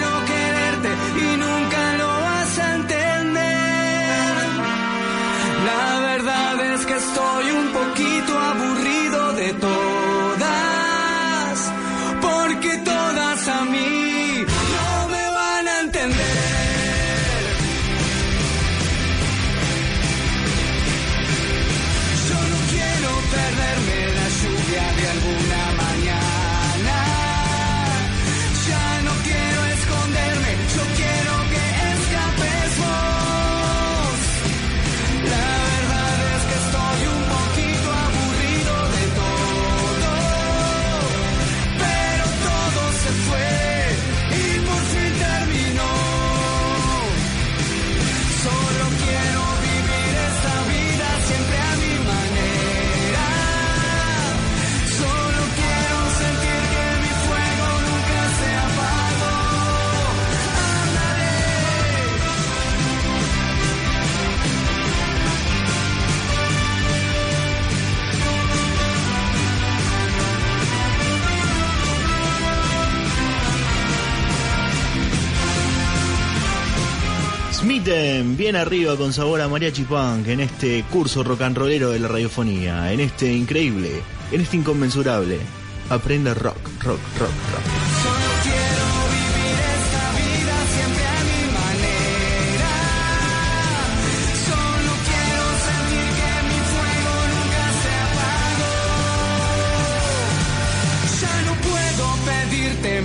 es 6.79 6.87
que 6.87 6.97
estoy 6.97 7.51
un 7.51 7.69
poquito 7.73 8.39
aburrido 8.39 9.33
de 9.33 9.53
todas. 9.55 10.08
Bien 77.89 78.55
arriba 78.55 78.99
con 78.99 79.15
sabor 79.15 79.41
a 79.41 79.49
mariachi 79.49 79.85
punk 79.85 80.29
en 80.29 80.41
este 80.41 80.85
curso 80.91 81.25
rock 81.25 81.41
and 81.41 81.57
rollero 81.57 81.89
de 81.89 81.99
la 81.99 82.07
radiofonía, 82.07 82.93
en 82.93 83.01
este 83.01 83.33
increíble, 83.33 84.03
en 84.31 84.43
este 84.43 84.59
inconmensurable. 84.59 85.39
Aprenda 85.89 86.35
rock, 86.35 86.59
rock, 86.83 87.01
rock, 87.19 87.31
rock. 87.51 87.63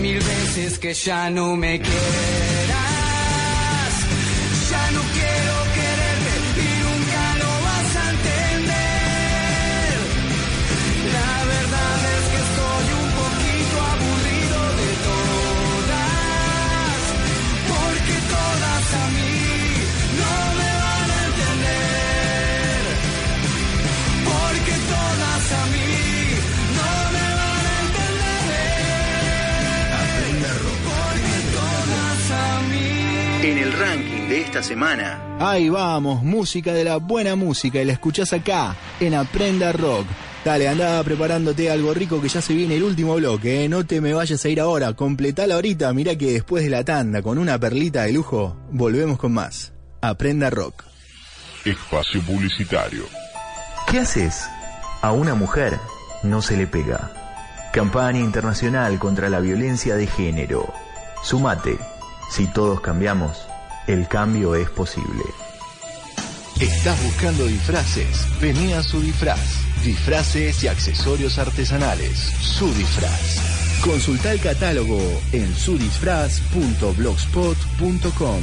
Mil 0.01 0.17
veces 0.17 0.79
que 0.79 0.93
ya 0.93 1.29
no 1.29 1.55
me 1.55 1.79
quieras. 1.79 2.72
Esta 34.53 34.61
semana. 34.61 35.19
Ahí 35.39 35.67
vamos, 35.67 36.21
música 36.21 36.73
de 36.73 36.83
la 36.83 36.97
buena 36.97 37.35
música 37.35 37.81
y 37.81 37.85
la 37.85 37.93
escuchás 37.93 38.33
acá, 38.33 38.75
en 38.99 39.15
Aprenda 39.15 39.71
Rock. 39.71 40.05
Dale, 40.45 40.69
anda 40.69 41.01
preparándote 41.03 41.71
algo 41.71 41.91
rico 41.91 42.21
que 42.21 42.29
ya 42.29 42.39
se 42.39 42.53
viene 42.53 42.75
el 42.75 42.83
último 42.83 43.15
bloque, 43.15 43.63
¿eh? 43.63 43.69
no 43.69 43.83
te 43.83 43.99
me 43.99 44.13
vayas 44.13 44.45
a 44.45 44.49
ir 44.49 44.61
ahora, 44.61 44.93
completala 44.93 45.55
ahorita, 45.55 45.91
mira 45.93 46.15
que 46.15 46.33
después 46.33 46.63
de 46.63 46.69
la 46.69 46.83
tanda, 46.83 47.23
con 47.23 47.39
una 47.39 47.57
perlita 47.57 48.03
de 48.03 48.13
lujo, 48.13 48.55
volvemos 48.69 49.17
con 49.17 49.33
más. 49.33 49.73
Aprenda 50.01 50.51
Rock. 50.51 50.83
Espacio 51.65 52.21
publicitario. 52.21 53.05
¿Qué 53.89 54.01
haces? 54.01 54.45
A 55.01 55.13
una 55.13 55.33
mujer 55.33 55.79
no 56.21 56.43
se 56.43 56.57
le 56.57 56.67
pega. 56.67 57.11
Campaña 57.73 58.19
internacional 58.19 58.99
contra 58.99 59.29
la 59.29 59.39
violencia 59.39 59.95
de 59.95 60.05
género. 60.05 60.71
Sumate. 61.23 61.79
Si 62.29 62.45
todos 62.47 62.81
cambiamos, 62.81 63.47
el 63.87 64.07
cambio 64.07 64.55
es 64.55 64.69
posible. 64.69 65.23
¿Estás 66.59 67.01
buscando 67.03 67.45
disfraces? 67.45 68.27
Vení 68.39 68.73
a 68.73 68.83
su 68.83 69.01
disfraz. 69.01 69.39
Disfraces 69.83 70.63
y 70.63 70.67
accesorios 70.67 71.37
artesanales. 71.37 72.17
Su 72.17 72.73
disfraz. 72.73 73.81
Consulta 73.83 74.31
el 74.31 74.39
catálogo 74.39 74.99
en 75.33 75.53
sudisfraz.blogspot.com. 75.53 78.41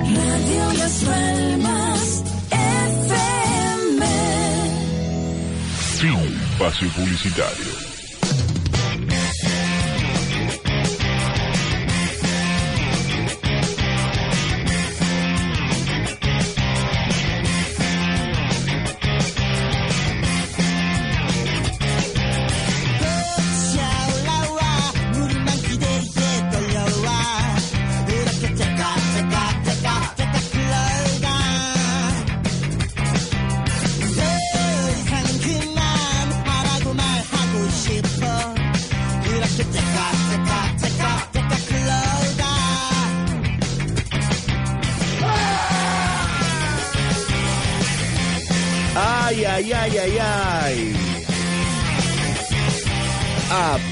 Radio 0.00 0.72
Las 0.76 1.04
Palmas 1.04 2.24
FM. 2.50 4.06
Fin. 5.98 6.38
Espacio 6.58 6.88
publicitario. 6.88 7.87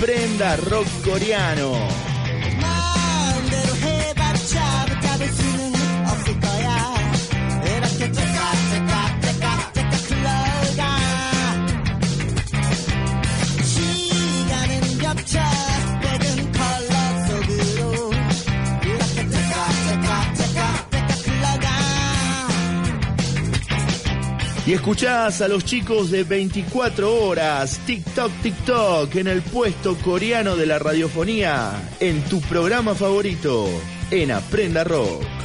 Aprenda 0.07 0.55
rock 0.55 0.87
coreano. 1.03 1.96
Escuchás 24.77 25.41
a 25.41 25.49
los 25.49 25.65
chicos 25.65 26.11
de 26.11 26.25
24 26.25 27.25
horas, 27.25 27.81
TikTok, 27.87 28.31
TikTok, 28.43 29.15
en 29.17 29.29
el 29.29 29.43
puesto 29.43 29.97
coreano 29.97 30.55
de 30.55 30.67
la 30.67 30.79
radiofonía, 30.79 31.73
en 31.99 32.23
tu 32.25 32.41
programa 32.43 32.95
favorito, 32.95 33.69
en 34.11 34.33
Aprenda 34.33 34.85
Rock. 34.85 35.36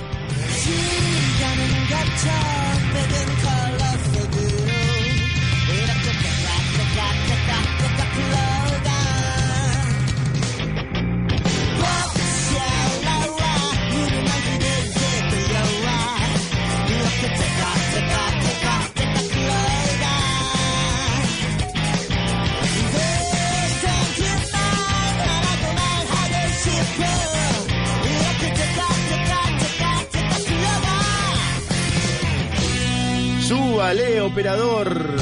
Operador. 34.32 35.16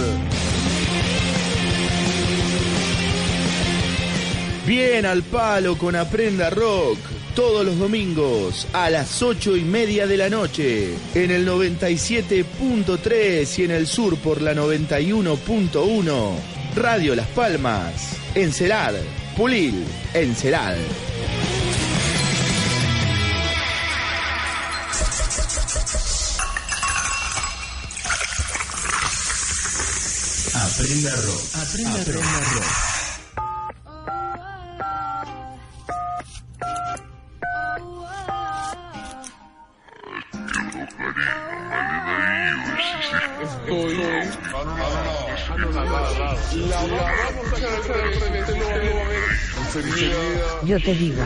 Bien 4.67 5.05
al 5.05 5.23
palo 5.23 5.77
con 5.77 5.95
Aprenda 5.95 6.49
Rock. 6.49 6.97
Todos 7.35 7.65
los 7.65 7.79
domingos 7.79 8.67
a 8.73 8.89
las 8.89 9.23
ocho 9.23 9.55
y 9.55 9.63
media 9.63 10.05
de 10.05 10.17
la 10.17 10.29
noche. 10.29 10.93
En 11.15 11.31
el 11.31 11.47
97.3 11.47 13.59
y 13.59 13.63
en 13.63 13.71
el 13.71 13.87
sur 13.87 14.17
por 14.17 14.41
la 14.41 14.53
91.1. 14.53 16.33
Radio 16.75 17.15
Las 17.15 17.27
Palmas. 17.27 18.17
Encelad. 18.35 18.95
Pulil. 19.35 19.85
Encelad. 20.13 20.75
Aprenda 30.89 31.15
rock. 31.17 31.43
Aprenda, 31.53 32.03
rock. 32.03 32.63
Yo 50.65 50.79
te 50.81 50.95
digo, 50.95 51.23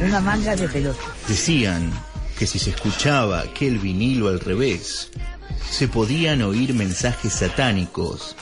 una 0.00 0.20
manga 0.20 0.56
de 0.56 0.68
pelota. 0.68 0.98
Decían 1.28 1.92
que 2.36 2.48
si 2.48 2.58
se 2.58 2.70
escuchaba 2.70 3.42
aquel 3.42 3.78
vinilo 3.78 4.26
al 4.26 4.40
revés, 4.40 5.12
se 5.70 5.88
podían 5.88 6.42
oír 6.42 6.74
mensajes 6.74 7.32
satánicos, 7.32 8.34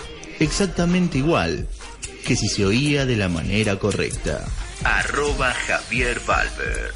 exactamente 0.44 1.18
igual 1.18 1.66
que 2.24 2.36
si 2.36 2.48
se 2.48 2.64
oía 2.64 3.04
de 3.06 3.16
la 3.16 3.28
manera 3.28 3.76
correcta. 3.76 4.44
Arroba 4.82 5.52
Javier 5.52 6.20
Valvert. 6.26 6.94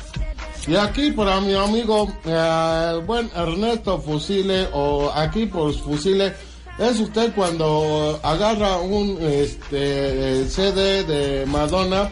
Y 0.67 0.77
aquí 0.77 1.13
para 1.13 1.41
mi 1.41 1.55
amigo, 1.55 2.13
eh, 2.25 2.91
el 2.95 3.01
buen 3.01 3.31
Ernesto 3.35 4.01
Fusile, 4.01 4.69
o 4.73 5.11
aquí 5.11 5.47
por 5.47 5.75
Fusile, 5.75 6.35
es 6.79 7.01
usted 7.01 7.33
cuando 7.35 8.21
agarra 8.23 8.77
un 8.79 9.19
este, 9.21 10.47
CD 10.49 11.05
de 11.05 11.47
Madonna, 11.47 12.11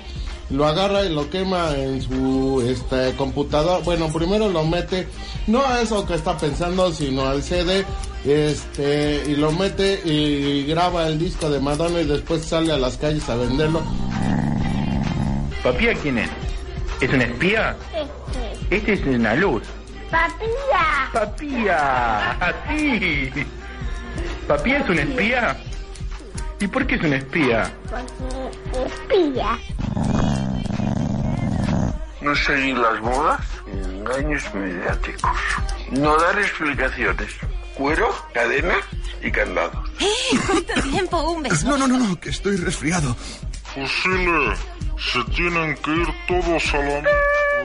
lo 0.50 0.66
agarra 0.66 1.04
y 1.04 1.12
lo 1.12 1.28
quema 1.30 1.74
en 1.76 2.00
su 2.02 2.64
este, 2.66 3.14
computador. 3.16 3.82
Bueno, 3.84 4.12
primero 4.12 4.48
lo 4.48 4.64
mete, 4.64 5.08
no 5.46 5.64
a 5.64 5.80
eso 5.80 6.06
que 6.06 6.14
está 6.14 6.36
pensando, 6.36 6.92
sino 6.92 7.26
al 7.26 7.42
CD, 7.42 7.84
este, 8.24 9.24
y 9.26 9.36
lo 9.36 9.52
mete 9.52 10.00
y 10.04 10.64
graba 10.66 11.08
el 11.08 11.18
disco 11.18 11.50
de 11.50 11.60
Madonna 11.60 12.00
y 12.00 12.06
después 12.06 12.44
sale 12.44 12.72
a 12.72 12.76
las 12.76 12.96
calles 12.96 13.28
a 13.28 13.36
venderlo. 13.36 13.82
¿Papía 15.62 15.94
quién 15.94 16.18
es? 16.18 16.30
¿Es 17.00 17.12
un 17.12 17.22
espía? 17.22 17.76
Este 18.70 18.92
es 18.94 19.04
una 19.04 19.34
luz. 19.34 19.62
¡Papía! 20.10 21.10
¡Papía! 21.12 22.30
¡Así! 22.40 23.30
¿Papía 24.46 24.78
es 24.78 24.88
un 24.88 24.98
espía? 24.98 25.56
¿Y 26.60 26.66
por 26.68 26.86
qué 26.86 26.94
es 26.94 27.02
un 27.02 27.12
espía? 27.12 27.72
Porque 27.90 28.86
espía. 28.86 29.58
No 32.22 32.34
seguir 32.34 32.76
las 32.76 33.00
modas, 33.02 33.40
engaños 33.66 34.42
mediáticos. 34.54 35.30
No 35.92 36.16
dar 36.16 36.38
explicaciones. 36.38 37.32
Cuero, 37.74 38.08
cadena 38.32 38.74
y 39.22 39.30
candado. 39.30 39.84
¡Eh! 40.00 40.38
¿Cuánto 40.46 40.82
tiempo? 40.82 41.30
Un 41.30 41.42
beso. 41.42 41.68
No, 41.68 41.76
no, 41.76 41.86
no, 41.86 41.98
no, 41.98 42.18
que 42.18 42.30
estoy 42.30 42.56
resfriado. 42.56 43.14
Fusile, 43.74 44.56
se 45.12 45.22
tienen 45.34 45.76
que 45.76 45.90
ir 45.90 46.08
todos 46.26 46.74
a 46.74 46.78
la 46.78 47.02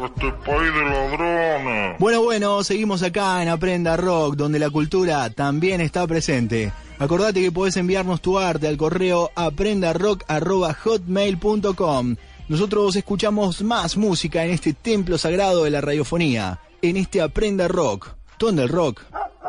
este 0.05 0.31
país 0.31 0.73
de 0.73 0.83
ladrones. 0.83 1.99
Bueno, 1.99 2.21
bueno, 2.23 2.63
seguimos 2.63 3.03
acá 3.03 3.41
en 3.41 3.49
Aprenda 3.49 3.97
Rock, 3.97 4.35
donde 4.35 4.59
la 4.59 4.69
cultura 4.69 5.29
también 5.29 5.81
está 5.81 6.05
presente. 6.07 6.71
Acordate 7.01 7.41
que 7.41 7.51
podés 7.51 7.75
enviarnos 7.77 8.21
tu 8.21 8.37
arte 8.37 8.67
al 8.67 8.77
correo 8.77 9.31
aprendarock.hotmail.com. 9.33 12.15
Nosotros 12.47 12.95
escuchamos 12.95 13.63
más 13.63 13.97
música 13.97 14.45
en 14.45 14.51
este 14.51 14.73
templo 14.73 15.17
sagrado 15.17 15.63
de 15.63 15.71
la 15.71 15.81
radiofonía, 15.81 16.59
en 16.79 16.97
este 16.97 17.19
Aprenda 17.19 17.67
Rock, 17.67 18.09
donde 18.37 18.61
el 18.61 18.69
rock 18.69 19.01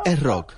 es 0.03 0.19
rock. 0.19 0.53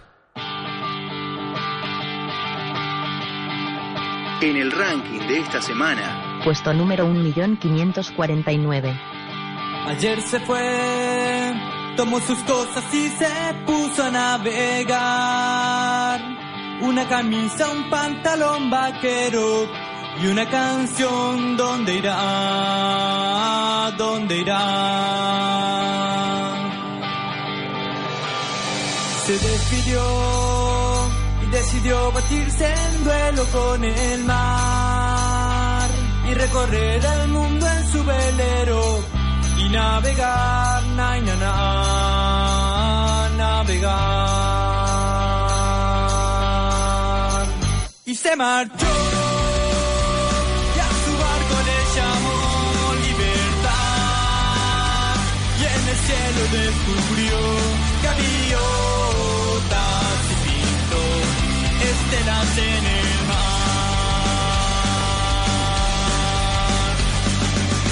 En 4.42 4.56
el 4.56 4.72
ranking 4.72 5.20
de 5.28 5.40
esta 5.40 5.62
semana, 5.62 6.40
Puesto 6.46 6.74
número 6.74 7.06
1.549. 7.10 8.98
Ayer 9.88 10.22
se 10.22 10.40
fue, 10.40 11.54
tomó 11.98 12.22
sus 12.22 12.40
cosas 12.44 12.86
y 12.94 13.10
se 13.10 13.28
puso 13.66 14.02
a 14.02 14.12
navegar. 14.12 15.66
Una 16.82 17.08
camisa, 17.08 17.70
un 17.72 17.90
pantalón 17.90 18.70
vaquero 18.70 19.68
y 20.22 20.28
una 20.28 20.46
canción. 20.50 21.56
¿Dónde 21.58 21.96
irá? 21.96 23.92
¿Dónde 23.98 24.38
irá? 24.38 24.62
Se 29.26 29.34
despidió 29.40 30.04
y 31.44 31.46
decidió 31.48 32.12
batirse 32.12 32.68
en 32.68 33.04
duelo 33.04 33.46
con 33.52 33.84
el 33.84 34.24
mar 34.26 35.90
y 36.30 36.34
recorrer 36.34 37.04
el 37.06 37.28
mundo 37.30 37.66
en 37.68 37.92
su 37.92 38.04
velero 38.04 39.04
y 39.58 39.70
navegar, 39.70 40.84
na, 40.96 41.20
na, 41.22 41.36
na, 41.36 43.30
navegar. 43.38 44.35
Se 48.26 48.36
marchó. 48.36 48.94
y 50.76 50.80
a 50.88 50.90
su 51.04 51.12
barco 51.24 51.56
le 51.70 51.78
libertad. 53.06 53.96
Y 55.60 55.64
en 55.76 55.84
el 55.94 56.00
cielo 56.08 56.42
descubrió 56.60 57.38
gaviotas 58.06 59.20
y 60.34 60.36
pintó 60.46 61.04
estelas 61.92 62.52
en 62.74 62.84
el 63.00 63.12
mar. 63.30 63.56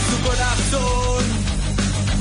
Su 0.10 0.18
corazón 0.28 1.24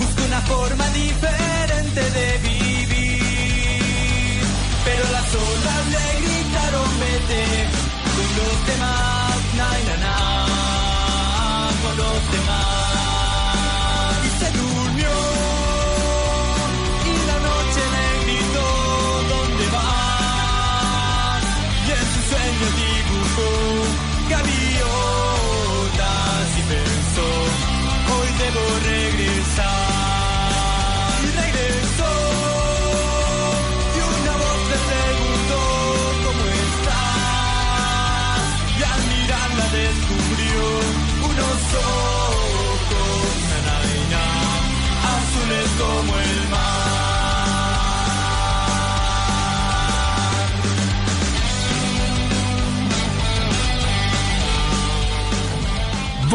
busca 0.00 0.20
una 0.30 0.42
forma 0.52 0.86
diferente 1.02 2.02
de 2.18 2.28
vivir. 2.48 4.42
Pero 4.84 5.02
las 5.16 5.28
olas 5.48 5.82
le 5.94 6.04
gritaron 6.24 6.90
vete 7.00 7.82
los 8.37 8.66
demás, 8.66 9.22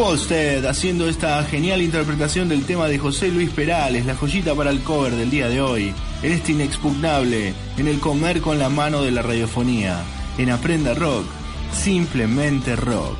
Volstead 0.08 0.66
haciendo 0.66 1.10
esta 1.10 1.44
genial 1.44 1.82
interpretación 1.82 2.48
del 2.48 2.64
tema 2.64 2.88
de 2.88 2.98
José 2.98 3.28
Luis 3.28 3.50
Perales, 3.50 4.06
la 4.06 4.16
joyita 4.16 4.56
para 4.56 4.70
el 4.70 4.80
cover 4.80 5.14
del 5.14 5.30
día 5.30 5.50
de 5.50 5.60
hoy, 5.60 5.94
en 6.24 6.32
este 6.32 6.54
inexpugnable, 6.54 7.54
en 7.78 7.88
el 7.90 8.00
comer 8.00 8.40
con 8.40 8.58
la 8.58 8.70
mano 8.70 9.02
de 9.02 9.12
la 9.12 9.22
radiofonía, 9.22 10.02
en 10.38 10.50
Aprenda 10.50 10.94
Rock, 10.94 11.26
simplemente 11.74 12.78
rock. 12.78 13.18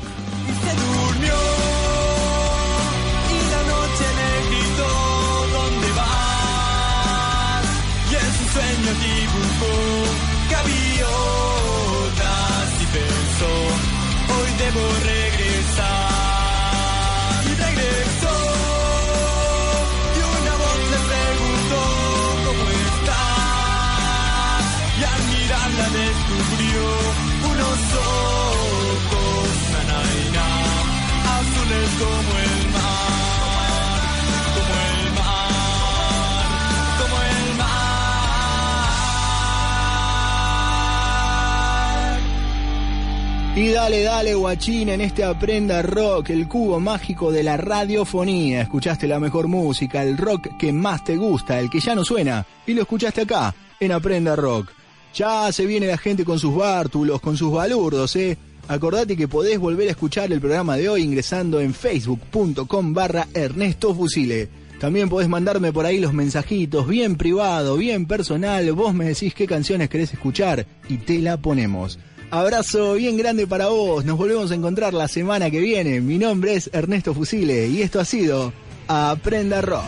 Y 43.58 43.70
dale, 43.70 44.02
dale, 44.04 44.36
guachín, 44.36 44.88
en 44.88 45.00
este 45.00 45.24
Aprenda 45.24 45.82
Rock, 45.82 46.30
el 46.30 46.46
cubo 46.46 46.78
mágico 46.78 47.32
de 47.32 47.42
la 47.42 47.56
radiofonía. 47.56 48.60
Escuchaste 48.62 49.08
la 49.08 49.18
mejor 49.18 49.48
música, 49.48 50.04
el 50.04 50.16
rock 50.16 50.56
que 50.56 50.72
más 50.72 51.02
te 51.02 51.16
gusta, 51.16 51.58
el 51.58 51.68
que 51.68 51.80
ya 51.80 51.96
no 51.96 52.04
suena, 52.04 52.46
y 52.68 52.74
lo 52.74 52.82
escuchaste 52.82 53.22
acá, 53.22 53.52
en 53.80 53.90
Aprenda 53.90 54.36
Rock. 54.36 54.70
Ya 55.12 55.50
se 55.50 55.66
viene 55.66 55.88
la 55.88 55.98
gente 55.98 56.24
con 56.24 56.38
sus 56.38 56.54
bártulos, 56.54 57.20
con 57.20 57.36
sus 57.36 57.52
balurdos, 57.52 58.14
¿eh? 58.14 58.38
Acordate 58.68 59.16
que 59.16 59.26
podés 59.26 59.58
volver 59.58 59.88
a 59.88 59.90
escuchar 59.90 60.30
el 60.30 60.38
programa 60.38 60.76
de 60.76 60.88
hoy 60.88 61.02
ingresando 61.02 61.60
en 61.60 61.74
facebook.com 61.74 62.94
barra 62.94 63.26
Ernesto 63.34 63.92
Fusile. 63.92 64.48
También 64.78 65.08
podés 65.08 65.28
mandarme 65.28 65.72
por 65.72 65.84
ahí 65.84 65.98
los 65.98 66.12
mensajitos, 66.12 66.86
bien 66.86 67.16
privado, 67.16 67.76
bien 67.76 68.06
personal. 68.06 68.70
Vos 68.70 68.94
me 68.94 69.06
decís 69.06 69.34
qué 69.34 69.48
canciones 69.48 69.88
querés 69.88 70.12
escuchar 70.12 70.64
y 70.88 70.98
te 70.98 71.18
la 71.18 71.38
ponemos. 71.38 71.98
Abrazo 72.30 72.94
bien 72.94 73.16
grande 73.16 73.46
para 73.46 73.68
vos. 73.68 74.04
Nos 74.04 74.18
volvemos 74.18 74.50
a 74.50 74.54
encontrar 74.54 74.92
la 74.92 75.08
semana 75.08 75.50
que 75.50 75.60
viene. 75.60 76.00
Mi 76.00 76.18
nombre 76.18 76.54
es 76.54 76.68
Ernesto 76.72 77.14
Fusile 77.14 77.68
y 77.68 77.80
esto 77.82 78.00
ha 78.00 78.04
sido 78.04 78.52
Aprenda 78.86 79.62
Rock. 79.62 79.82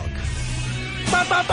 ¡Pa, 1.11 1.23
pa, 1.25 1.43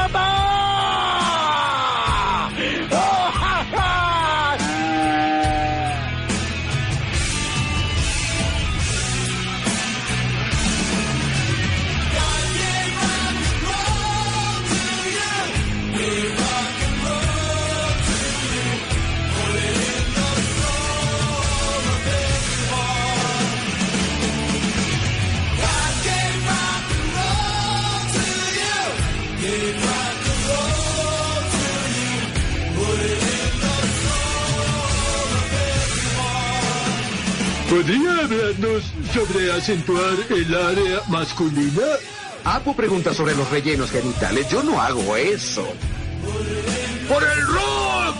¿Podría 37.68 38.12
hablarnos 38.12 38.82
sobre 39.12 39.52
acentuar 39.52 40.14
el 40.30 40.54
área 40.54 41.02
masculina? 41.08 41.82
Apu 42.42 42.74
pregunta 42.74 43.12
sobre 43.12 43.36
los 43.36 43.50
rellenos 43.50 43.90
genitales. 43.90 44.48
Yo 44.48 44.62
no 44.62 44.80
hago 44.80 45.14
eso. 45.16 45.66
¡Por 47.06 47.22
el 47.22 47.46
rock! 47.46 48.16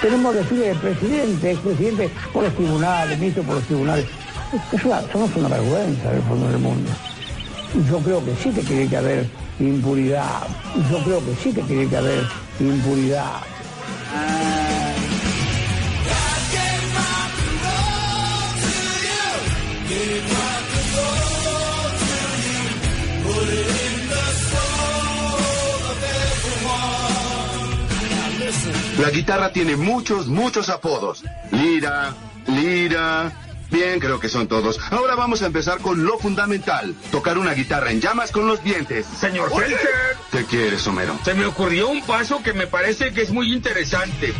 Tenemos 0.00 0.34
desfile 0.36 0.68
de 0.68 0.74
presidente, 0.76 1.50
expresidente 1.50 2.10
por 2.32 2.44
los 2.44 2.54
tribunales, 2.54 3.18
ministro 3.18 3.42
por 3.42 3.56
los 3.56 3.64
tribunales. 3.64 4.06
Es 4.72 4.84
una, 4.84 5.00
somos 5.10 5.34
una 5.34 5.48
vergüenza 5.48 6.10
en 6.10 6.16
el 6.16 6.22
fondo 6.22 6.48
del 6.48 6.58
mundo. 6.58 6.90
Yo 7.90 7.98
creo 7.98 8.24
que 8.24 8.36
sí 8.36 8.50
que 8.50 8.62
tiene 8.62 8.88
que 8.88 8.96
haber 8.98 9.26
impunidad. 9.58 10.46
Yo 10.92 11.02
creo 11.02 11.24
que 11.24 11.34
sí 11.42 11.52
que 11.52 11.62
tiene 11.62 11.88
que 11.88 11.96
haber 11.96 12.24
impunidad. 12.60 13.53
La 28.98 29.10
guitarra 29.10 29.52
tiene 29.52 29.76
muchos, 29.76 30.28
muchos 30.28 30.68
apodos. 30.68 31.24
Lira, 31.50 32.14
lira. 32.46 33.32
Bien, 33.70 33.98
creo 33.98 34.20
que 34.20 34.28
son 34.28 34.46
todos. 34.46 34.78
Ahora 34.90 35.16
vamos 35.16 35.42
a 35.42 35.46
empezar 35.46 35.78
con 35.78 36.04
lo 36.04 36.16
fundamental. 36.18 36.94
Tocar 37.10 37.36
una 37.36 37.54
guitarra 37.54 37.90
en 37.90 38.00
llamas 38.00 38.30
con 38.30 38.46
los 38.46 38.62
dientes. 38.62 39.04
Señor 39.04 39.50
Oye. 39.52 39.66
Felcher. 39.66 40.16
¿Qué 40.30 40.44
quieres, 40.44 40.86
Homero? 40.86 41.18
Se 41.24 41.34
me 41.34 41.44
ocurrió 41.44 41.88
un 41.88 42.02
paso 42.06 42.42
que 42.42 42.52
me 42.52 42.66
parece 42.66 43.12
que 43.12 43.22
es 43.22 43.30
muy 43.30 43.52
interesante. 43.52 44.32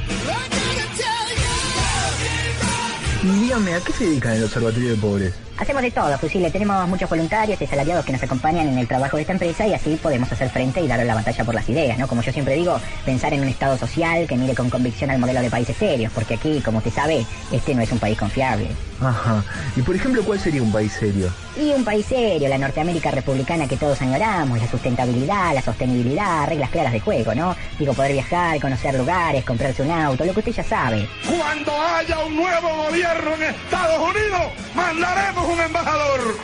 Y 3.24 3.40
dígame, 3.40 3.72
¿a 3.72 3.80
qué 3.80 3.90
se 3.90 4.04
dedican 4.04 4.36
el 4.36 4.44
Observatorio 4.44 4.90
de 4.90 4.96
Pobres? 4.96 5.32
Hacemos 5.56 5.82
de 5.82 5.92
todo, 5.92 6.18
Fusile. 6.18 6.50
Tenemos 6.50 6.88
muchos 6.88 7.08
voluntarios 7.08 7.60
y 7.60 7.64
asalariados 7.64 8.04
que 8.04 8.10
nos 8.10 8.22
acompañan 8.22 8.66
en 8.66 8.76
el 8.76 8.88
trabajo 8.88 9.16
de 9.16 9.22
esta 9.22 9.34
empresa 9.34 9.64
y 9.66 9.72
así 9.72 9.96
podemos 10.02 10.30
hacer 10.32 10.50
frente 10.50 10.80
y 10.80 10.88
darle 10.88 11.04
la 11.04 11.14
batalla 11.14 11.44
por 11.44 11.54
las 11.54 11.68
ideas, 11.68 11.96
¿no? 11.96 12.08
Como 12.08 12.22
yo 12.22 12.32
siempre 12.32 12.56
digo, 12.56 12.80
pensar 13.04 13.32
en 13.32 13.40
un 13.40 13.48
Estado 13.48 13.78
social 13.78 14.26
que 14.26 14.36
mire 14.36 14.56
con 14.56 14.68
convicción 14.68 15.10
al 15.10 15.20
modelo 15.20 15.40
de 15.40 15.50
países 15.50 15.76
serios, 15.76 16.10
porque 16.12 16.34
aquí, 16.34 16.60
como 16.60 16.78
usted 16.78 16.90
sabe, 16.90 17.24
este 17.52 17.72
no 17.72 17.82
es 17.82 17.92
un 17.92 18.00
país 18.00 18.18
confiable. 18.18 18.66
Ajá. 19.00 19.44
Y 19.76 19.82
por 19.82 19.94
ejemplo, 19.94 20.24
¿cuál 20.24 20.40
sería 20.40 20.60
un 20.60 20.72
país 20.72 20.92
serio? 20.92 21.32
Y 21.56 21.70
un 21.70 21.84
país 21.84 22.04
serio, 22.06 22.48
la 22.48 22.58
Norteamérica 22.58 23.12
republicana 23.12 23.68
que 23.68 23.76
todos 23.76 24.02
añoramos, 24.02 24.58
la 24.58 24.68
sustentabilidad, 24.68 25.54
la 25.54 25.62
sostenibilidad, 25.62 26.48
reglas 26.48 26.70
claras 26.70 26.92
de 26.92 26.98
juego, 26.98 27.32
¿no? 27.32 27.54
Digo, 27.78 27.94
poder 27.94 28.12
viajar, 28.12 28.60
conocer 28.60 28.94
lugares, 28.94 29.44
comprarse 29.44 29.82
un 29.82 29.90
auto, 29.92 30.24
lo 30.24 30.32
que 30.32 30.40
usted 30.40 30.52
ya 30.52 30.64
sabe. 30.64 31.08
Cuando 31.24 31.72
haya 31.80 32.18
un 32.24 32.34
nuevo 32.34 32.86
gobierno 32.88 33.34
en 33.34 33.42
Estados 33.42 33.98
Unidos, 34.00 34.42
mandaremos 34.74 35.43
un 35.44 35.60
embajador. 35.60 36.36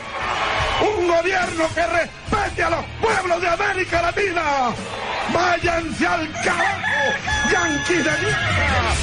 Un 0.81 1.07
gobierno 1.07 1.67
que 1.73 1.87
respete 1.87 2.63
a 2.63 2.69
los 2.69 2.85
pueblos 3.01 3.41
de 3.41 3.47
América 3.47 4.01
Latina. 4.01 4.43
Váyanse 5.33 6.07
al 6.07 6.31
carajo, 6.43 7.03
yanquis 7.51 8.03
de 8.03 8.11
mierda. 8.11 8.93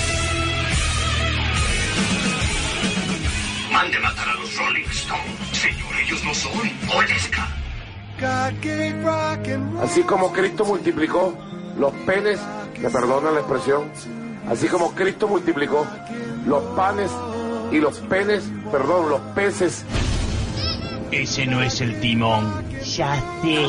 Mande 3.73 3.99
matar 4.01 4.29
a 4.29 4.35
los 4.35 4.57
Rolling 4.57 4.89
Stones. 4.91 5.25
Señor, 5.53 5.95
ellos 6.03 6.25
no 6.25 6.35
son. 6.35 6.53
Obedezca. 6.95 7.49
Así 9.83 10.03
como 10.03 10.33
Cristo 10.33 10.65
multiplicó 10.65 11.39
los 11.79 11.93
penes, 12.05 12.41
me 12.81 12.91
perdona 12.91 13.31
la 13.31 13.41
expresión, 13.41 13.91
así 14.51 14.67
como 14.67 14.93
Cristo 14.93 15.29
multiplicó 15.29 15.87
los 16.45 16.63
panes 16.75 17.13
y 17.71 17.81
los 17.81 17.99
penes, 17.99 18.45
perdón, 18.71 19.11
los 19.11 19.21
peces. 19.35 19.85
Ese 21.11 21.47
no 21.47 21.63
es 21.63 21.81
el 21.81 22.01
timón. 22.01 22.65
Ya 22.85 23.15
sé. 23.43 23.69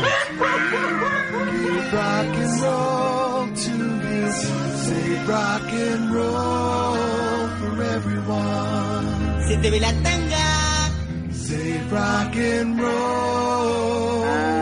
rock 1.91 2.35
and 2.35 2.61
roll 2.61 3.47
to 3.55 3.71
me. 3.71 4.31
Say 4.31 5.25
rock 5.27 5.73
and 5.73 6.13
roll 6.13 7.47
for 7.59 7.83
everyone. 7.83 9.47
Se 9.47 9.57
te 9.57 9.69
ve 9.71 9.79
la 9.79 9.91
tanga. 10.03 10.91
Say 11.31 11.81
rock 11.89 12.35
and 12.35 12.79
roll 12.79 14.58